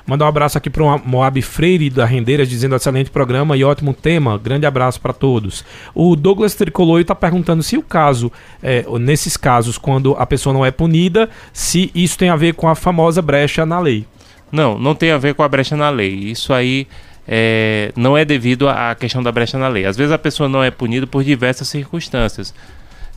[0.06, 3.94] Mandar um abraço aqui para o Moab Freire da Rendeiras, dizendo excelente programa e ótimo
[3.94, 4.36] tema.
[4.36, 5.64] Grande abraço para todos.
[5.94, 10.66] O Douglas Tricolor está perguntando se o caso, é, nesses casos, quando a pessoa não
[10.66, 14.04] é punida, se isso tem a ver com a famosa brecha na lei.
[14.50, 16.12] Não, não tem a ver com a brecha na lei.
[16.14, 16.88] Isso aí
[17.26, 19.84] é, não é devido à questão da brecha na lei.
[19.84, 22.54] Às vezes a pessoa não é punida por diversas circunstâncias.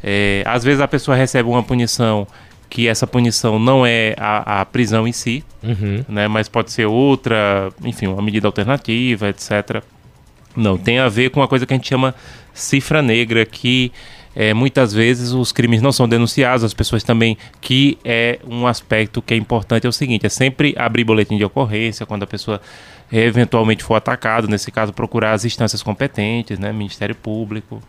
[0.04, 2.28] É, às vezes a pessoa recebe uma punição
[2.70, 6.04] que essa punição não é a, a prisão em si, uhum.
[6.08, 9.82] né, mas pode ser outra, enfim, uma medida alternativa, etc.
[10.56, 12.14] Não, tem a ver com uma coisa que a gente chama
[12.54, 13.92] cifra negra, que
[14.36, 19.22] é, muitas vezes os crimes não são denunciados, as pessoas também, que é um aspecto
[19.22, 22.62] que é importante, é o seguinte, é sempre abrir boletim de ocorrência quando a pessoa
[23.12, 27.82] eventualmente for atacado, nesse caso procurar as instâncias competentes, né, Ministério Público.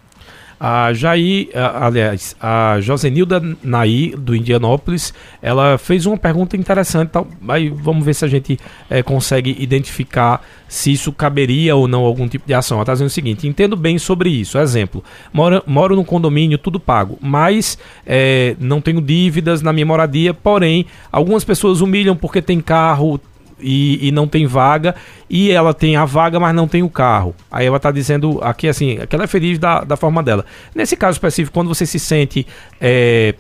[0.59, 7.11] A Jair, aliás, a Josenilda Naí, do Indianópolis, ela fez uma pergunta interessante.
[7.11, 7.23] Tá?
[7.49, 12.27] Aí vamos ver se a gente é, consegue identificar se isso caberia ou não algum
[12.27, 12.79] tipo de ação.
[12.79, 14.57] Ela está dizendo o seguinte: entendo bem sobre isso.
[14.57, 20.33] Exemplo, moro, moro num condomínio, tudo pago, mas é, não tenho dívidas na minha moradia,
[20.33, 23.21] porém, algumas pessoas humilham porque tem carro,
[23.59, 24.95] e, e, não tem vaga,
[25.29, 27.35] e ela tem a vaga, mas não tem o carro.
[27.51, 30.45] Aí ela está dizendo aqui assim, que ela é feliz da, da forma dela.
[30.75, 32.47] Nesse caso específico, quando você se sente
[32.81, 33.35] é,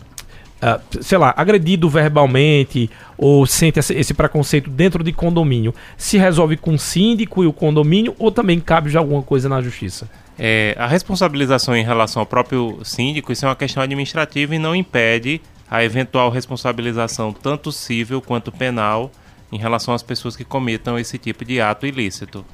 [0.62, 6.57] uh, sei lá, agredido verbalmente ou sente esse, esse, preconceito dentro de condomínio, se resolve
[6.57, 10.09] com o síndico e o condomínio ou também cabe já alguma coisa na justiça?
[10.39, 14.75] É, a responsabilização em relação ao próprio síndico, isso é uma questão administrativa e não
[14.75, 15.41] impede
[15.71, 19.11] a eventual responsabilização tanto civil quanto penal
[19.51, 22.45] em relação às pessoas que cometam esse tipo de ato ilícito.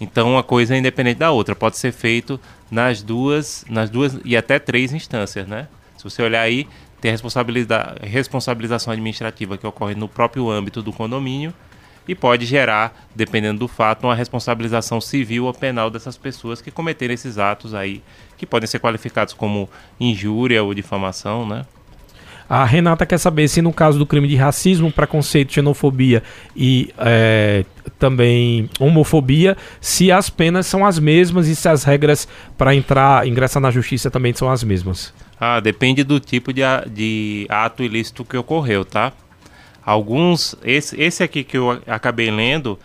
[0.00, 2.40] Então, uma coisa é independente da outra, pode ser feito
[2.70, 5.68] nas duas, nas duas e até três instâncias, né?
[5.96, 6.66] Se você olhar aí,
[7.00, 11.54] tem a responsabilidade, responsabilização administrativa que ocorre no próprio âmbito do condomínio
[12.06, 17.14] e pode gerar, dependendo do fato, uma responsabilização civil ou penal dessas pessoas que cometerem
[17.14, 18.02] esses atos aí,
[18.36, 19.68] que podem ser qualificados como
[20.00, 21.64] injúria ou difamação, né?
[22.54, 26.22] A Renata quer saber se no caso do crime de racismo, preconceito, xenofobia
[26.54, 27.64] e é,
[27.98, 32.28] também homofobia, se as penas são as mesmas e se as regras
[32.58, 35.14] para entrar, ingressar na justiça também são as mesmas.
[35.40, 39.14] Ah, depende do tipo de, de ato ilícito que ocorreu, tá?
[39.82, 42.78] Alguns, esse, esse aqui que eu acabei lendo,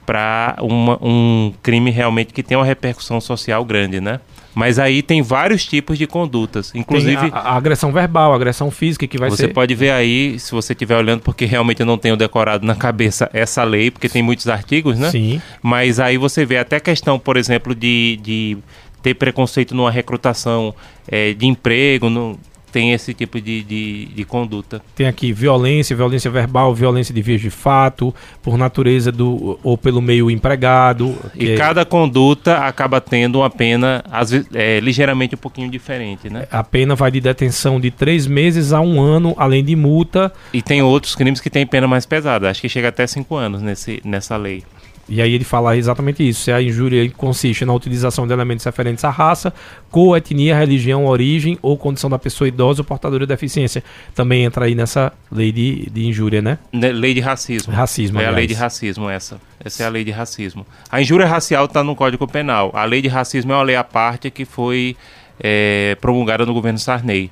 [0.05, 4.21] para um crime realmente que tem uma repercussão social grande, né?
[4.55, 9.07] Mas aí tem vários tipos de condutas, inclusive a, a, agressão verbal, a agressão física
[9.07, 9.47] que vai você ser.
[9.49, 12.75] Você pode ver aí, se você estiver olhando, porque realmente eu não tenho decorado na
[12.75, 15.11] cabeça essa lei, porque tem muitos artigos, né?
[15.11, 15.41] Sim.
[15.63, 18.59] Mas aí você vê até questão, por exemplo, de, de
[19.03, 20.75] ter preconceito numa recrutação
[21.09, 22.39] é, de emprego, no,
[22.73, 24.81] tem esse tipo de, de, de, conduta.
[24.97, 30.01] Tem aqui violência, violência verbal, violência de vias de fato, por natureza do ou pelo
[30.01, 31.15] meio empregado.
[31.35, 31.57] E é...
[31.57, 36.47] cada conduta acaba tendo uma pena, às é, ligeiramente um pouquinho diferente, né?
[36.51, 40.33] A pena vai de detenção de três meses a um ano, além de multa.
[40.53, 43.61] E tem outros crimes que têm pena mais pesada, acho que chega até cinco anos
[43.61, 44.65] nesse, nessa lei.
[45.09, 49.05] E aí ele fala exatamente isso: se a injúria consiste na utilização de elementos referentes
[49.05, 49.53] à raça,
[49.91, 53.83] cor, etnia, religião, origem ou condição da pessoa idosa ou portadora de deficiência.
[54.15, 56.59] Também entra aí nessa lei de, de injúria, né?
[56.73, 57.73] Lei de racismo.
[57.73, 58.35] Racismo, É aliás.
[58.35, 59.41] a lei de racismo essa.
[59.65, 60.67] Essa é a lei de racismo.
[60.91, 62.71] A injúria racial está no Código Penal.
[62.75, 64.97] A lei de racismo é uma lei à parte que foi
[65.39, 67.31] é, promulgada no governo Sarney.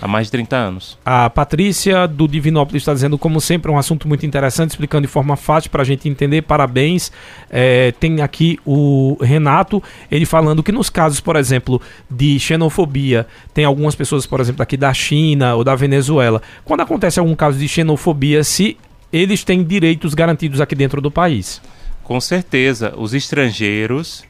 [0.00, 0.98] Há mais de 30 anos.
[1.04, 5.36] A Patrícia do Divinópolis está dizendo, como sempre, um assunto muito interessante, explicando de forma
[5.36, 6.42] fácil para a gente entender.
[6.42, 7.12] Parabéns.
[7.48, 11.80] É, tem aqui o Renato, ele falando que nos casos, por exemplo,
[12.10, 16.42] de xenofobia, tem algumas pessoas, por exemplo, aqui da China ou da Venezuela.
[16.64, 18.76] Quando acontece algum caso de xenofobia, se
[19.12, 21.62] eles têm direitos garantidos aqui dentro do país.
[22.02, 24.24] Com certeza, os estrangeiros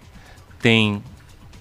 [0.60, 1.02] têm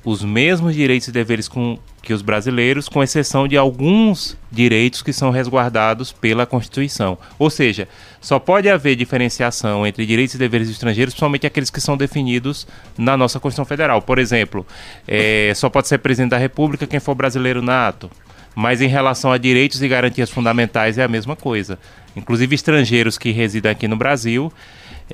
[0.05, 5.13] os mesmos direitos e deveres com que os brasileiros, com exceção de alguns direitos que
[5.13, 7.17] são resguardados pela Constituição.
[7.39, 7.87] Ou seja,
[8.19, 13.15] só pode haver diferenciação entre direitos e deveres estrangeiros, somente aqueles que são definidos na
[13.15, 14.01] nossa Constituição Federal.
[14.01, 14.67] Por exemplo,
[15.07, 18.11] é, só pode ser presidente da República quem for brasileiro nato.
[18.55, 21.79] Mas em relação a direitos e garantias fundamentais é a mesma coisa.
[22.15, 24.51] Inclusive estrangeiros que residem aqui no Brasil,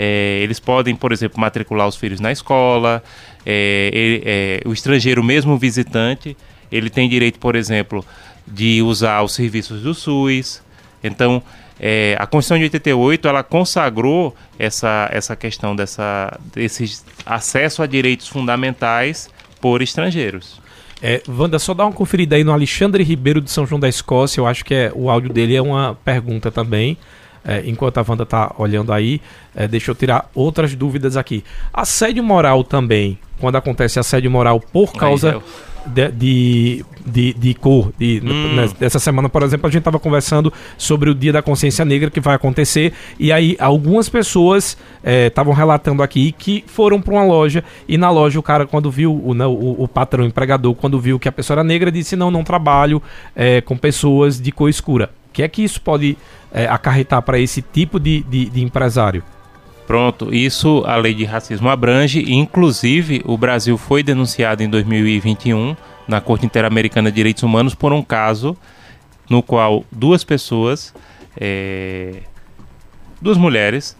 [0.02, 3.04] é, eles podem, por exemplo, matricular os filhos na escola.
[3.46, 6.38] É, é, o estrangeiro, mesmo visitante,
[6.72, 8.06] ele tem direito, por exemplo,
[8.48, 10.62] de usar os serviços do SUS.
[11.04, 11.44] Então,
[11.78, 18.28] é, a Constituição de 88 ela consagrou essa, essa questão dessa, desse acesso a direitos
[18.30, 19.30] fundamentais
[19.60, 20.62] por estrangeiros.
[21.02, 24.40] É, Wanda, só dá uma conferida aí no Alexandre Ribeiro de São João da Escócia.
[24.40, 26.98] Eu acho que é, o áudio dele é uma pergunta também.
[27.44, 29.22] É, enquanto a Wanda está olhando aí,
[29.56, 31.44] é, deixa eu tirar outras dúvidas aqui.
[31.74, 35.36] Assédio moral também, quando acontece assédio moral por causa.
[35.36, 35.42] Aí,
[35.86, 37.92] de, de, de, de cor.
[37.98, 38.56] De, hum.
[38.80, 42.20] Nessa semana, por exemplo, a gente estava conversando sobre o Dia da Consciência Negra que
[42.20, 42.94] vai acontecer.
[43.20, 48.10] E aí, algumas pessoas estavam é, relatando aqui que foram para uma loja e na
[48.10, 51.28] loja o cara, quando viu, o, né, o, o, patrão, o empregador, quando viu que
[51.28, 53.02] a pessoa era negra, disse: Não, não trabalho
[53.36, 55.12] é, com pessoas de cor escura.
[55.30, 56.18] O que é que isso pode
[56.52, 59.24] é, acarretar para esse tipo de, de, de empresário?
[59.88, 65.76] Pronto, isso a lei de racismo abrange, inclusive o Brasil foi denunciado em 2021
[66.08, 68.56] na Corte Interamericana de Direitos Humanos por um caso
[69.28, 70.94] no qual duas pessoas
[71.36, 72.22] é,
[73.22, 73.98] duas mulheres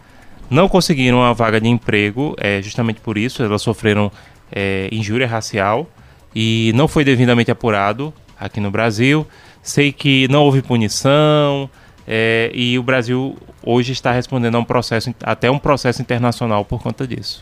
[0.50, 4.12] não conseguiram uma vaga de emprego, é, justamente por isso, elas sofreram
[4.52, 5.88] é, injúria racial
[6.36, 9.28] e não foi devidamente apurado aqui no Brasil.
[9.62, 11.70] Sei que não houve punição
[12.12, 16.82] é, e o Brasil hoje está respondendo a um processo, até um processo internacional por
[16.82, 17.40] conta disso.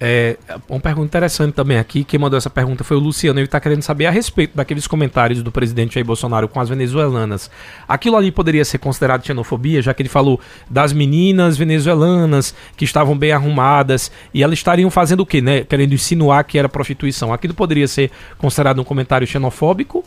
[0.00, 0.38] É,
[0.68, 3.82] uma pergunta interessante também aqui, quem mandou essa pergunta foi o Luciano, ele está querendo
[3.82, 7.50] saber a respeito daqueles comentários do presidente Jair Bolsonaro com as venezuelanas.
[7.86, 13.16] Aquilo ali poderia ser considerado xenofobia, já que ele falou das meninas venezuelanas que estavam
[13.16, 15.62] bem arrumadas e elas estariam fazendo o quê, né?
[15.62, 17.32] Querendo insinuar que era prostituição.
[17.32, 20.04] Aquilo poderia ser considerado um comentário xenofóbico?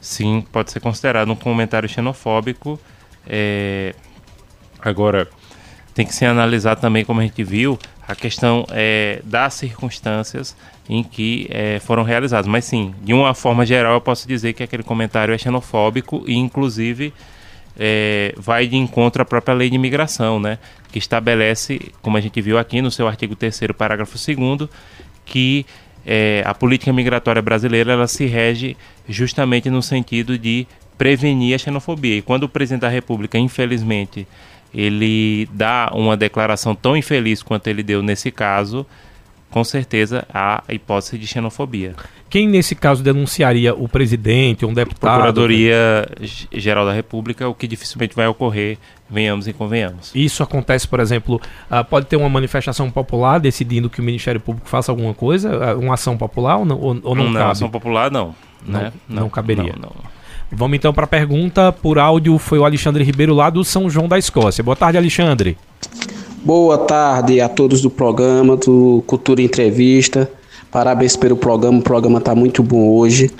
[0.00, 2.78] Sim, pode ser considerado um comentário xenofóbico.
[3.26, 3.94] É...
[4.80, 5.28] Agora,
[5.94, 10.56] tem que se analisar também, como a gente viu, a questão é, das circunstâncias
[10.88, 12.48] em que é, foram realizados.
[12.48, 16.34] Mas sim, de uma forma geral, eu posso dizer que aquele comentário é xenofóbico e,
[16.34, 17.14] inclusive,
[17.78, 20.58] é, vai de encontro à própria lei de imigração, né?
[20.92, 24.68] Que estabelece, como a gente viu aqui no seu artigo 3 parágrafo 2
[25.24, 25.64] que
[26.06, 28.76] é, a política migratória brasileira ela se rege
[29.08, 30.66] justamente no sentido de
[30.96, 32.16] prevenir a xenofobia.
[32.16, 34.26] E quando o presidente da República, infelizmente,
[34.72, 38.86] ele dá uma declaração tão infeliz quanto ele deu nesse caso,
[39.50, 41.94] com certeza há a hipótese de xenofobia.
[42.28, 45.22] Quem nesse caso denunciaria o presidente, um deputado?
[45.22, 46.08] Procuradoria
[46.52, 48.76] Geral da República, o que dificilmente vai ocorrer,
[49.08, 50.10] venhamos e convenhamos.
[50.12, 51.40] Isso acontece, por exemplo,
[51.70, 55.78] uh, pode ter uma manifestação popular decidindo que o Ministério Público faça alguma coisa, uh,
[55.78, 57.52] uma ação popular ou não, ou, não, não cabe?
[57.52, 58.34] ação popular não.
[58.66, 58.92] Não, né?
[59.08, 59.74] não, não caberia.
[59.74, 60.13] Não, não.
[60.50, 62.38] Vamos então para a pergunta por áudio.
[62.38, 64.62] Foi o Alexandre Ribeiro lá do São João da Escócia.
[64.62, 65.56] Boa tarde, Alexandre.
[66.44, 70.30] Boa tarde a todos do programa, do Cultura Entrevista.
[70.70, 73.30] Parabéns pelo programa, o programa está muito bom hoje.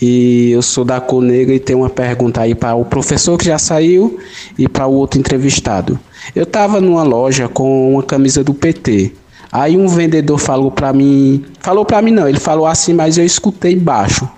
[0.00, 3.46] E eu sou da Cor Negra e tenho uma pergunta aí para o professor que
[3.46, 4.18] já saiu
[4.56, 5.98] e para o outro entrevistado.
[6.34, 9.12] Eu estava numa loja com uma camisa do PT.
[9.50, 13.24] Aí um vendedor falou para mim, falou para mim não, ele falou assim, mas eu
[13.24, 14.28] escutei baixo.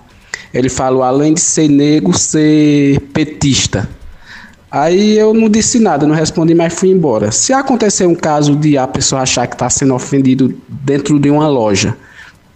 [0.53, 3.89] Ele falou, além de ser negro, ser petista.
[4.69, 7.31] Aí eu não disse nada, não respondi, mas fui embora.
[7.31, 11.47] Se acontecer um caso de a pessoa achar que está sendo ofendido dentro de uma
[11.47, 11.97] loja,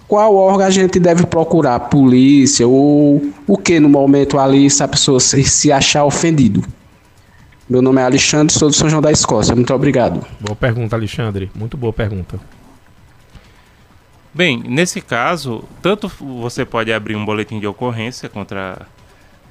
[0.07, 1.79] qual órgão a gente deve procurar?
[1.81, 6.63] Polícia ou o que no momento ali se a pessoa se, se achar ofendido?
[7.67, 9.55] Meu nome é Alexandre, sou do São João da Escócia.
[9.55, 10.25] Muito obrigado.
[10.39, 11.49] Boa pergunta, Alexandre.
[11.55, 12.39] Muito boa pergunta.
[14.36, 18.86] Bem, nesse caso, tanto você pode abrir um boletim de ocorrência contra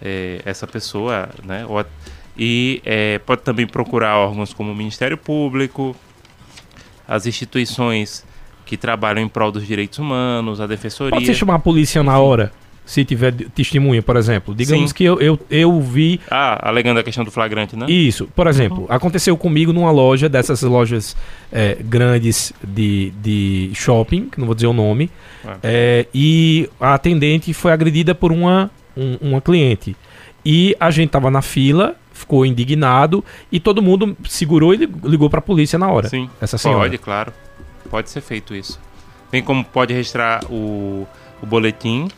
[0.03, 1.65] é, essa pessoa, né?
[1.67, 1.83] Ou,
[2.37, 5.97] e é, pode também procurar órgãos como o Ministério Público,
[7.09, 8.27] as instituições
[8.67, 11.13] que trabalham em prol dos direitos humanos, a Defensoria.
[11.13, 12.53] Pode você chamar a polícia na hora?
[12.85, 14.55] Se tiver testemunha, por exemplo.
[14.55, 14.97] Digamos Sim.
[14.97, 16.21] que eu, eu, eu vi.
[16.31, 17.87] Ah, alegando a questão do flagrante, né?
[17.89, 18.29] Isso.
[18.35, 18.87] Por exemplo, uhum.
[18.89, 21.17] aconteceu comigo numa loja, dessas lojas
[21.51, 25.11] é, grandes de, de shopping, que não vou dizer o nome,
[25.45, 25.57] é.
[25.63, 29.97] É, e a atendente foi agredida por uma, um, uma cliente.
[30.45, 35.39] E a gente tava na fila, ficou indignado, e todo mundo segurou e ligou para
[35.39, 36.09] a polícia na hora.
[36.09, 36.29] Sim.
[36.41, 36.81] Essa senhora.
[36.81, 37.33] Pode, claro.
[37.91, 38.79] Pode ser feito isso.
[39.33, 41.07] Bem como pode registrar o,
[41.43, 42.09] o boletim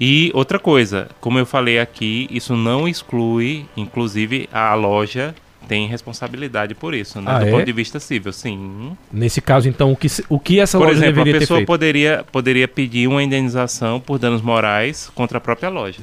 [0.00, 5.34] e outra coisa, como eu falei aqui, isso não exclui, inclusive a loja
[5.68, 7.30] tem responsabilidade por isso, né?
[7.30, 7.50] Ah, do é?
[7.50, 8.96] ponto de vista civil, sim.
[9.12, 11.52] Nesse caso, então, o que, o que essa por loja exemplo, deveria ter feito?
[11.52, 16.02] a pessoa poderia poderia pedir uma indenização por danos morais contra a própria loja.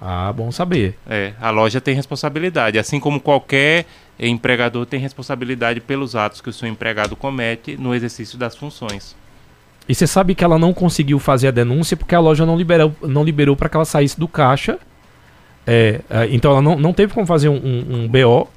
[0.00, 0.98] Ah, bom saber.
[1.08, 3.86] É, a loja tem responsabilidade, assim como qualquer
[4.18, 9.16] empregador tem responsabilidade pelos atos que o seu empregado comete no exercício das funções.
[9.88, 12.94] E você sabe que ela não conseguiu fazer a denúncia porque a loja não liberou,
[13.02, 14.78] não liberou para que ela saísse do caixa.
[15.66, 18.48] É, é, então ela não, não teve como fazer um, um, um BO.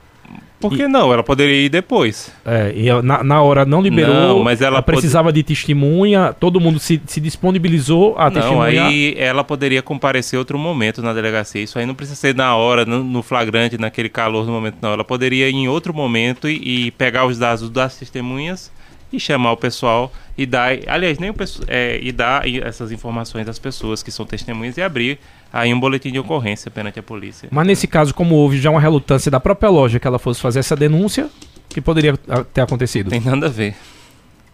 [0.59, 1.13] Por que e, não?
[1.13, 2.31] Ela poderia ir depois.
[2.43, 4.13] É, e na, na hora não liberou.
[4.13, 9.15] Não, mas ela, ela precisava de testemunha, todo mundo se, se disponibilizou a não, aí
[9.17, 11.61] ela poderia comparecer outro momento na delegacia.
[11.63, 14.91] Isso aí não precisa ser na hora, no, no flagrante, naquele calor no momento, não.
[14.91, 18.69] Ela poderia ir em outro momento e, e pegar os dados das testemunhas
[19.11, 21.35] e chamar o pessoal e dar, aliás, nem o
[21.67, 25.19] é, e dar essas informações às pessoas que são testemunhas e abrir
[25.51, 27.49] aí um boletim de ocorrência perante a polícia.
[27.51, 30.59] Mas nesse caso, como houve já uma relutância da própria loja que ela fosse fazer
[30.59, 31.29] essa denúncia,
[31.67, 32.15] que poderia
[32.53, 33.09] ter acontecido?
[33.09, 33.75] Tem nada a ver.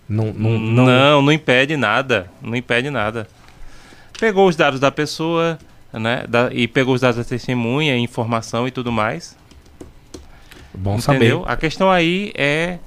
[0.07, 0.85] Não, não, não...
[0.85, 2.29] não, não impede nada.
[2.41, 3.27] Não impede nada.
[4.19, 5.57] Pegou os dados da pessoa,
[5.91, 6.25] né?
[6.27, 9.35] Da, e pegou os dados da testemunha, informação e tudo mais.
[10.73, 11.39] Bom Entendeu?
[11.39, 11.51] saber.
[11.51, 12.77] A questão aí é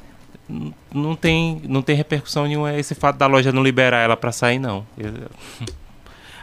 [0.93, 4.59] não tem, não tem repercussão nenhuma esse fato da loja não liberar ela para sair,
[4.59, 4.87] não.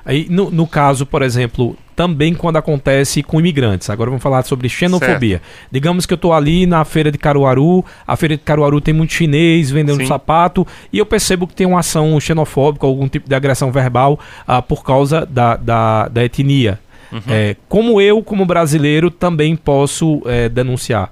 [0.06, 3.90] Aí, no, no caso, por exemplo, também quando acontece com imigrantes.
[3.90, 5.40] Agora vamos falar sobre xenofobia.
[5.40, 5.70] Certo.
[5.72, 9.14] Digamos que eu estou ali na feira de Caruaru, a feira de Caruaru tem muito
[9.14, 10.06] chinês vendendo Sim.
[10.06, 14.62] sapato, e eu percebo que tem uma ação xenofóbica, algum tipo de agressão verbal uh,
[14.62, 16.80] por causa da, da, da etnia.
[17.12, 17.22] Uhum.
[17.28, 21.12] É, como eu, como brasileiro, também posso é, denunciar?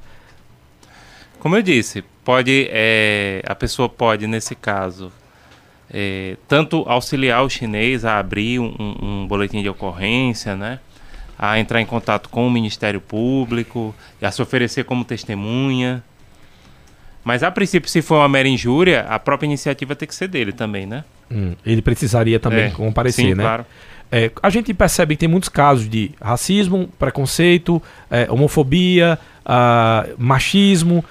[1.40, 5.12] Como eu disse, pode é, a pessoa pode, nesse caso,
[5.92, 10.80] é, tanto auxiliar o chinês a abrir um, um, boletim de ocorrência, né?
[11.38, 16.04] a entrar em contato com o Ministério Público, a se oferecer como testemunha.
[17.24, 20.52] Mas a princípio, se for uma mera injúria, a própria iniciativa tem que ser dele
[20.52, 21.04] também, né?
[21.32, 23.44] Hum, ele precisaria também é, comparecer, sim, né?
[23.44, 23.66] Claro.
[24.12, 31.04] É, a gente percebe que tem muitos casos de racismo, preconceito, é, homofobia, uh, machismo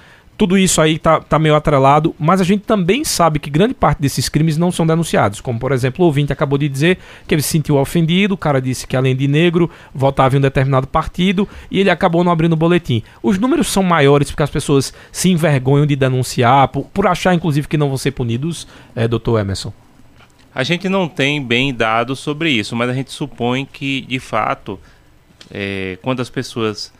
[0.43, 4.01] tudo isso aí tá, tá meio atrelado, mas a gente também sabe que grande parte
[4.01, 5.39] desses crimes não são denunciados.
[5.39, 8.61] Como, por exemplo, o ouvinte acabou de dizer que ele se sentiu ofendido, o cara
[8.61, 12.51] disse que além de negro, votava em um determinado partido e ele acabou não abrindo
[12.51, 13.01] o boletim.
[13.23, 17.65] Os números são maiores porque as pessoas se envergonham de denunciar, por, por achar, inclusive,
[17.65, 19.71] que não vão ser punidos, é, doutor Emerson.
[20.53, 24.77] A gente não tem bem dados sobre isso, mas a gente supõe que, de fato,
[25.49, 26.91] é, quando as pessoas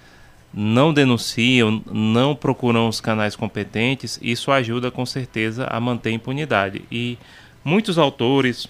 [0.54, 6.84] não denunciam, não procuram os canais competentes, isso ajuda com certeza a manter a impunidade.
[6.91, 7.18] E
[7.64, 8.68] muitos autores,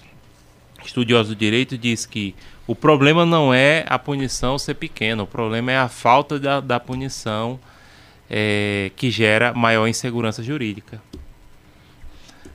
[0.84, 2.34] estudiosos do direito, diz que
[2.66, 6.80] o problema não é a punição ser pequena, o problema é a falta da, da
[6.80, 7.60] punição
[8.30, 11.02] é, que gera maior insegurança jurídica.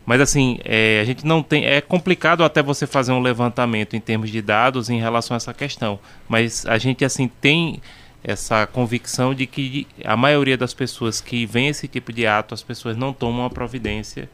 [0.09, 1.65] Mas assim, é, a gente não tem.
[1.65, 5.53] É complicado até você fazer um levantamento em termos de dados em relação a essa
[5.53, 5.99] questão.
[6.27, 7.79] Mas a gente assim tem
[8.23, 12.63] essa convicção de que a maioria das pessoas que vê esse tipo de ato, as
[12.63, 14.29] pessoas não tomam a providência.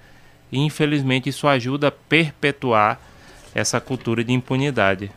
[0.52, 3.00] E infelizmente isso ajuda a perpetuar
[3.54, 5.12] essa cultura de impunidade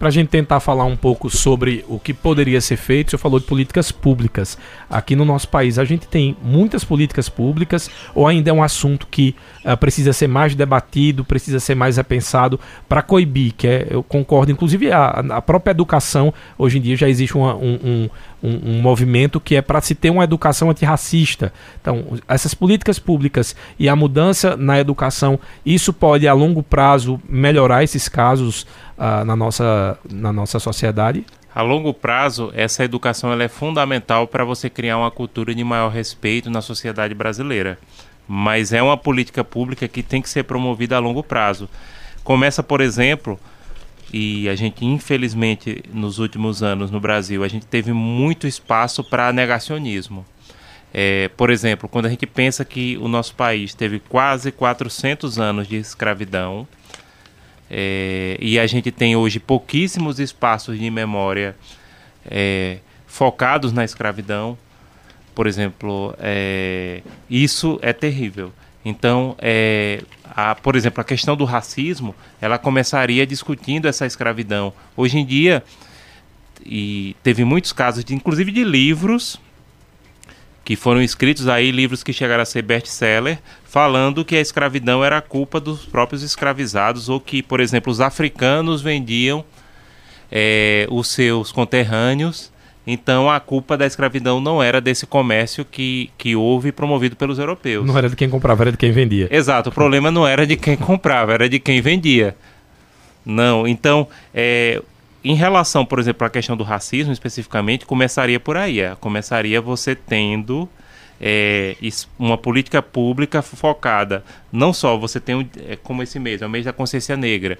[0.00, 3.10] para a gente tentar falar um pouco sobre o que poderia ser feito.
[3.10, 4.56] Senhor falou de políticas públicas.
[4.88, 9.06] Aqui no nosso país, a gente tem muitas políticas públicas, ou ainda é um assunto
[9.06, 14.02] que uh, precisa ser mais debatido, precisa ser mais repensado para coibir, que é, eu
[14.02, 18.10] concordo, inclusive a, a própria educação, hoje em dia já existe uma, um, um,
[18.42, 21.52] um, um, movimento que é para se ter uma educação antirracista.
[21.80, 27.84] Então, essas políticas públicas e a mudança na educação, isso pode a longo prazo melhorar
[27.84, 28.66] esses casos
[28.98, 31.24] uh, na, nossa, na nossa sociedade?
[31.52, 35.88] A longo prazo, essa educação ela é fundamental para você criar uma cultura de maior
[35.88, 37.76] respeito na sociedade brasileira.
[38.26, 41.68] Mas é uma política pública que tem que ser promovida a longo prazo.
[42.22, 43.38] Começa, por exemplo,
[44.12, 49.32] e a gente infelizmente nos últimos anos no Brasil a gente teve muito espaço para
[49.32, 50.24] negacionismo.
[50.92, 55.68] É, por exemplo, quando a gente pensa que o nosso país teve quase 400 anos
[55.68, 56.66] de escravidão
[57.70, 61.54] é, e a gente tem hoje pouquíssimos espaços de memória
[62.28, 64.58] é, focados na escravidão,
[65.34, 68.52] por exemplo, é, isso é terrível.
[68.84, 74.72] Então, é, a, por exemplo, a questão do racismo, ela começaria discutindo essa escravidão.
[74.96, 75.62] Hoje em dia,
[76.64, 79.38] e teve muitos casos, de, inclusive de livros
[80.64, 85.20] que foram escritos aí, livros que chegaram a ser best-seller, falando que a escravidão era
[85.20, 89.44] culpa dos próprios escravizados, ou que, por exemplo, os africanos vendiam
[90.30, 92.52] é, os seus conterrâneos
[92.92, 97.86] então a culpa da escravidão não era desse comércio que, que houve promovido pelos europeus.
[97.86, 99.28] Não era de quem comprava, era de quem vendia.
[99.30, 102.36] Exato, o problema não era de quem comprava, era de quem vendia.
[103.24, 104.82] Não, então, é,
[105.22, 108.80] em relação, por exemplo, à questão do racismo especificamente, começaria por aí.
[108.80, 110.68] É, começaria você tendo
[111.20, 111.76] é,
[112.18, 114.24] uma política pública focada.
[114.50, 117.58] Não só você tem, um, é, como esse mês, é o mês da consciência negra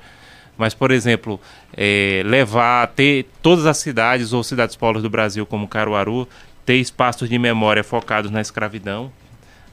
[0.60, 1.40] mas, por exemplo,
[1.74, 6.28] é, levar, ter todas as cidades ou cidades polos do Brasil, como Caruaru,
[6.66, 9.10] ter espaços de memória focados na escravidão,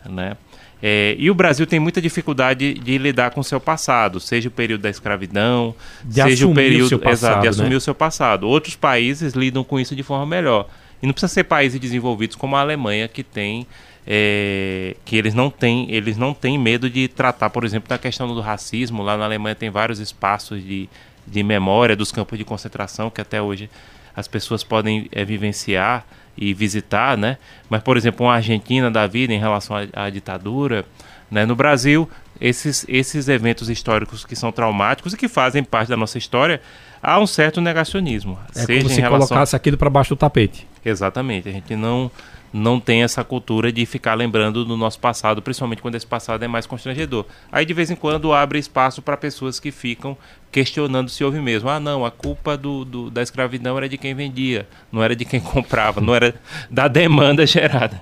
[0.05, 0.37] né?
[0.81, 4.51] É, e o Brasil tem muita dificuldade de lidar com o seu passado, seja o
[4.51, 5.75] período da escravidão,
[6.05, 7.75] de seja o período o passado, exato, de assumir né?
[7.75, 8.47] o seu passado.
[8.47, 10.69] Outros países lidam com isso de forma melhor.
[11.01, 13.67] E não precisa ser países desenvolvidos como a Alemanha, que tem
[14.09, 18.33] é, que eles não têm eles não têm medo de tratar, por exemplo, da questão
[18.33, 19.03] do racismo.
[19.03, 20.87] Lá na Alemanha tem vários espaços de,
[21.27, 23.69] de memória dos campos de concentração que até hoje
[24.15, 26.05] as pessoas podem é, vivenciar
[26.37, 27.37] e visitar, né?
[27.69, 30.85] Mas, por exemplo, uma Argentina da vida em relação à, à ditadura,
[31.29, 31.45] né?
[31.45, 36.17] No Brasil, esses, esses eventos históricos que são traumáticos e que fazem parte da nossa
[36.17, 36.61] história,
[37.03, 38.39] há um certo negacionismo.
[38.55, 39.27] É seja como se relação...
[39.27, 40.65] colocasse aquilo para baixo do tapete.
[40.85, 41.49] Exatamente.
[41.49, 42.09] A gente não
[42.51, 46.47] não tem essa cultura de ficar lembrando do nosso passado, principalmente quando esse passado é
[46.47, 47.25] mais constrangedor.
[47.51, 50.17] Aí de vez em quando abre espaço para pessoas que ficam
[50.51, 51.69] questionando se houve mesmo.
[51.69, 55.25] Ah, não, a culpa do, do, da escravidão era de quem vendia, não era de
[55.25, 56.35] quem comprava, não era
[56.69, 58.01] da demanda gerada.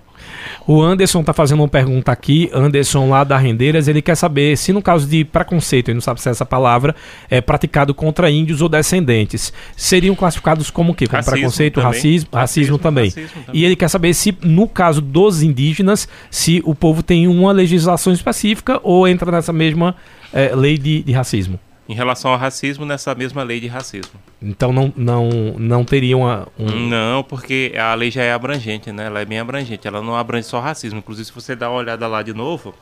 [0.67, 4.73] O Anderson está fazendo uma pergunta aqui, Anderson lá da Rendeiras, ele quer saber se
[4.73, 6.95] no caso de preconceito, ele não sabe se é essa palavra,
[7.29, 11.05] é praticado contra índios ou descendentes, seriam classificados como o quê?
[11.05, 11.87] Como racismo preconceito, também.
[11.87, 13.05] racismo, racismo, racismo, também.
[13.05, 13.61] racismo também.
[13.61, 18.11] E ele quer saber se no caso dos indígenas, se o povo tem uma legislação
[18.11, 19.95] específica ou entra nessa mesma
[20.33, 24.19] é, lei de, de racismo em relação ao racismo nessa mesma lei de racismo.
[24.41, 26.87] Então não, não, não teria uma, um...
[26.89, 29.05] Não, porque a lei já é abrangente, né?
[29.05, 30.99] Ela é bem abrangente, ela não abrange só racismo.
[30.99, 32.73] Inclusive, se você dá uma olhada lá de novo,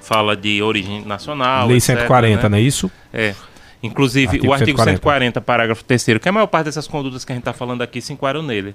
[0.00, 1.66] fala de origem nacional.
[1.66, 2.48] Lei etc, 140, né?
[2.48, 2.90] não é isso?
[3.12, 3.34] É.
[3.82, 4.96] Inclusive, artigo o artigo 140.
[4.98, 8.00] 140, parágrafo 3 que a maior parte dessas condutas que a gente está falando aqui
[8.00, 8.74] se enquadram nele.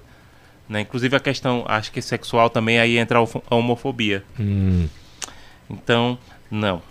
[0.68, 0.80] Né?
[0.80, 4.24] Inclusive a questão, acho que sexual também, aí entra a homofobia.
[4.38, 4.88] Hum.
[5.70, 6.18] Então,
[6.50, 6.82] não.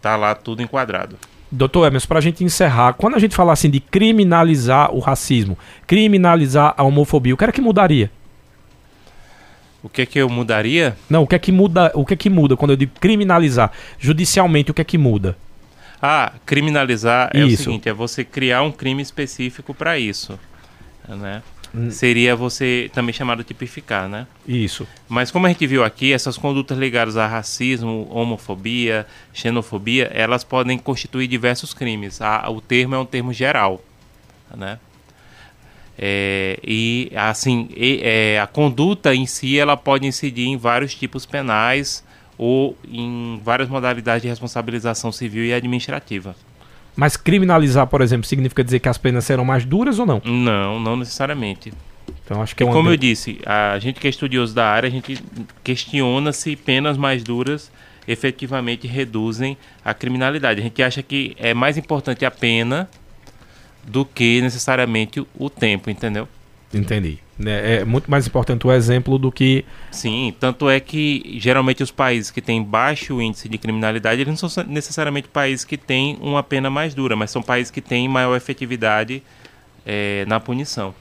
[0.00, 1.16] Tá lá tudo enquadrado.
[1.52, 5.58] Doutor Emerson, para a gente encerrar, quando a gente fala assim de criminalizar o racismo,
[5.86, 8.10] criminalizar a homofobia, o que era que mudaria?
[9.82, 10.96] O que é que eu mudaria?
[11.08, 13.72] Não, o que é que muda, o que é que muda quando eu digo criminalizar?
[13.98, 15.36] Judicialmente, o que é que muda?
[16.00, 17.62] Ah, criminalizar é isso.
[17.62, 20.38] o seguinte, é você criar um crime específico para isso,
[21.08, 21.42] né?
[21.74, 21.90] Hum.
[21.90, 24.26] seria você também chamado tipificar, né?
[24.46, 24.86] Isso.
[25.08, 30.76] Mas como a gente viu aqui, essas condutas ligadas a racismo, homofobia, xenofobia, elas podem
[30.76, 32.20] constituir diversos crimes.
[32.20, 33.82] A, o termo é um termo geral,
[34.56, 34.78] né?
[36.02, 41.26] É, e assim, e, é, a conduta em si ela pode incidir em vários tipos
[41.26, 42.02] penais
[42.38, 46.34] ou em várias modalidades de responsabilização civil e administrativa.
[47.00, 50.20] Mas criminalizar, por exemplo, significa dizer que as penas serão mais duras ou não?
[50.22, 51.72] Não, não necessariamente.
[52.22, 52.74] Então acho que é uma...
[52.74, 55.18] como eu disse, a gente que é estudioso da área, a gente
[55.64, 57.72] questiona se penas mais duras
[58.06, 60.60] efetivamente reduzem a criminalidade.
[60.60, 62.86] A gente acha que é mais importante a pena
[63.82, 66.28] do que necessariamente o tempo, entendeu?
[66.74, 67.18] Entendi.
[67.46, 69.64] É, é muito mais importante o exemplo do que.
[69.90, 74.48] Sim, tanto é que geralmente os países que têm baixo índice de criminalidade, eles não
[74.48, 78.36] são necessariamente países que têm uma pena mais dura, mas são países que têm maior
[78.36, 79.22] efetividade
[79.86, 80.94] é, na punição.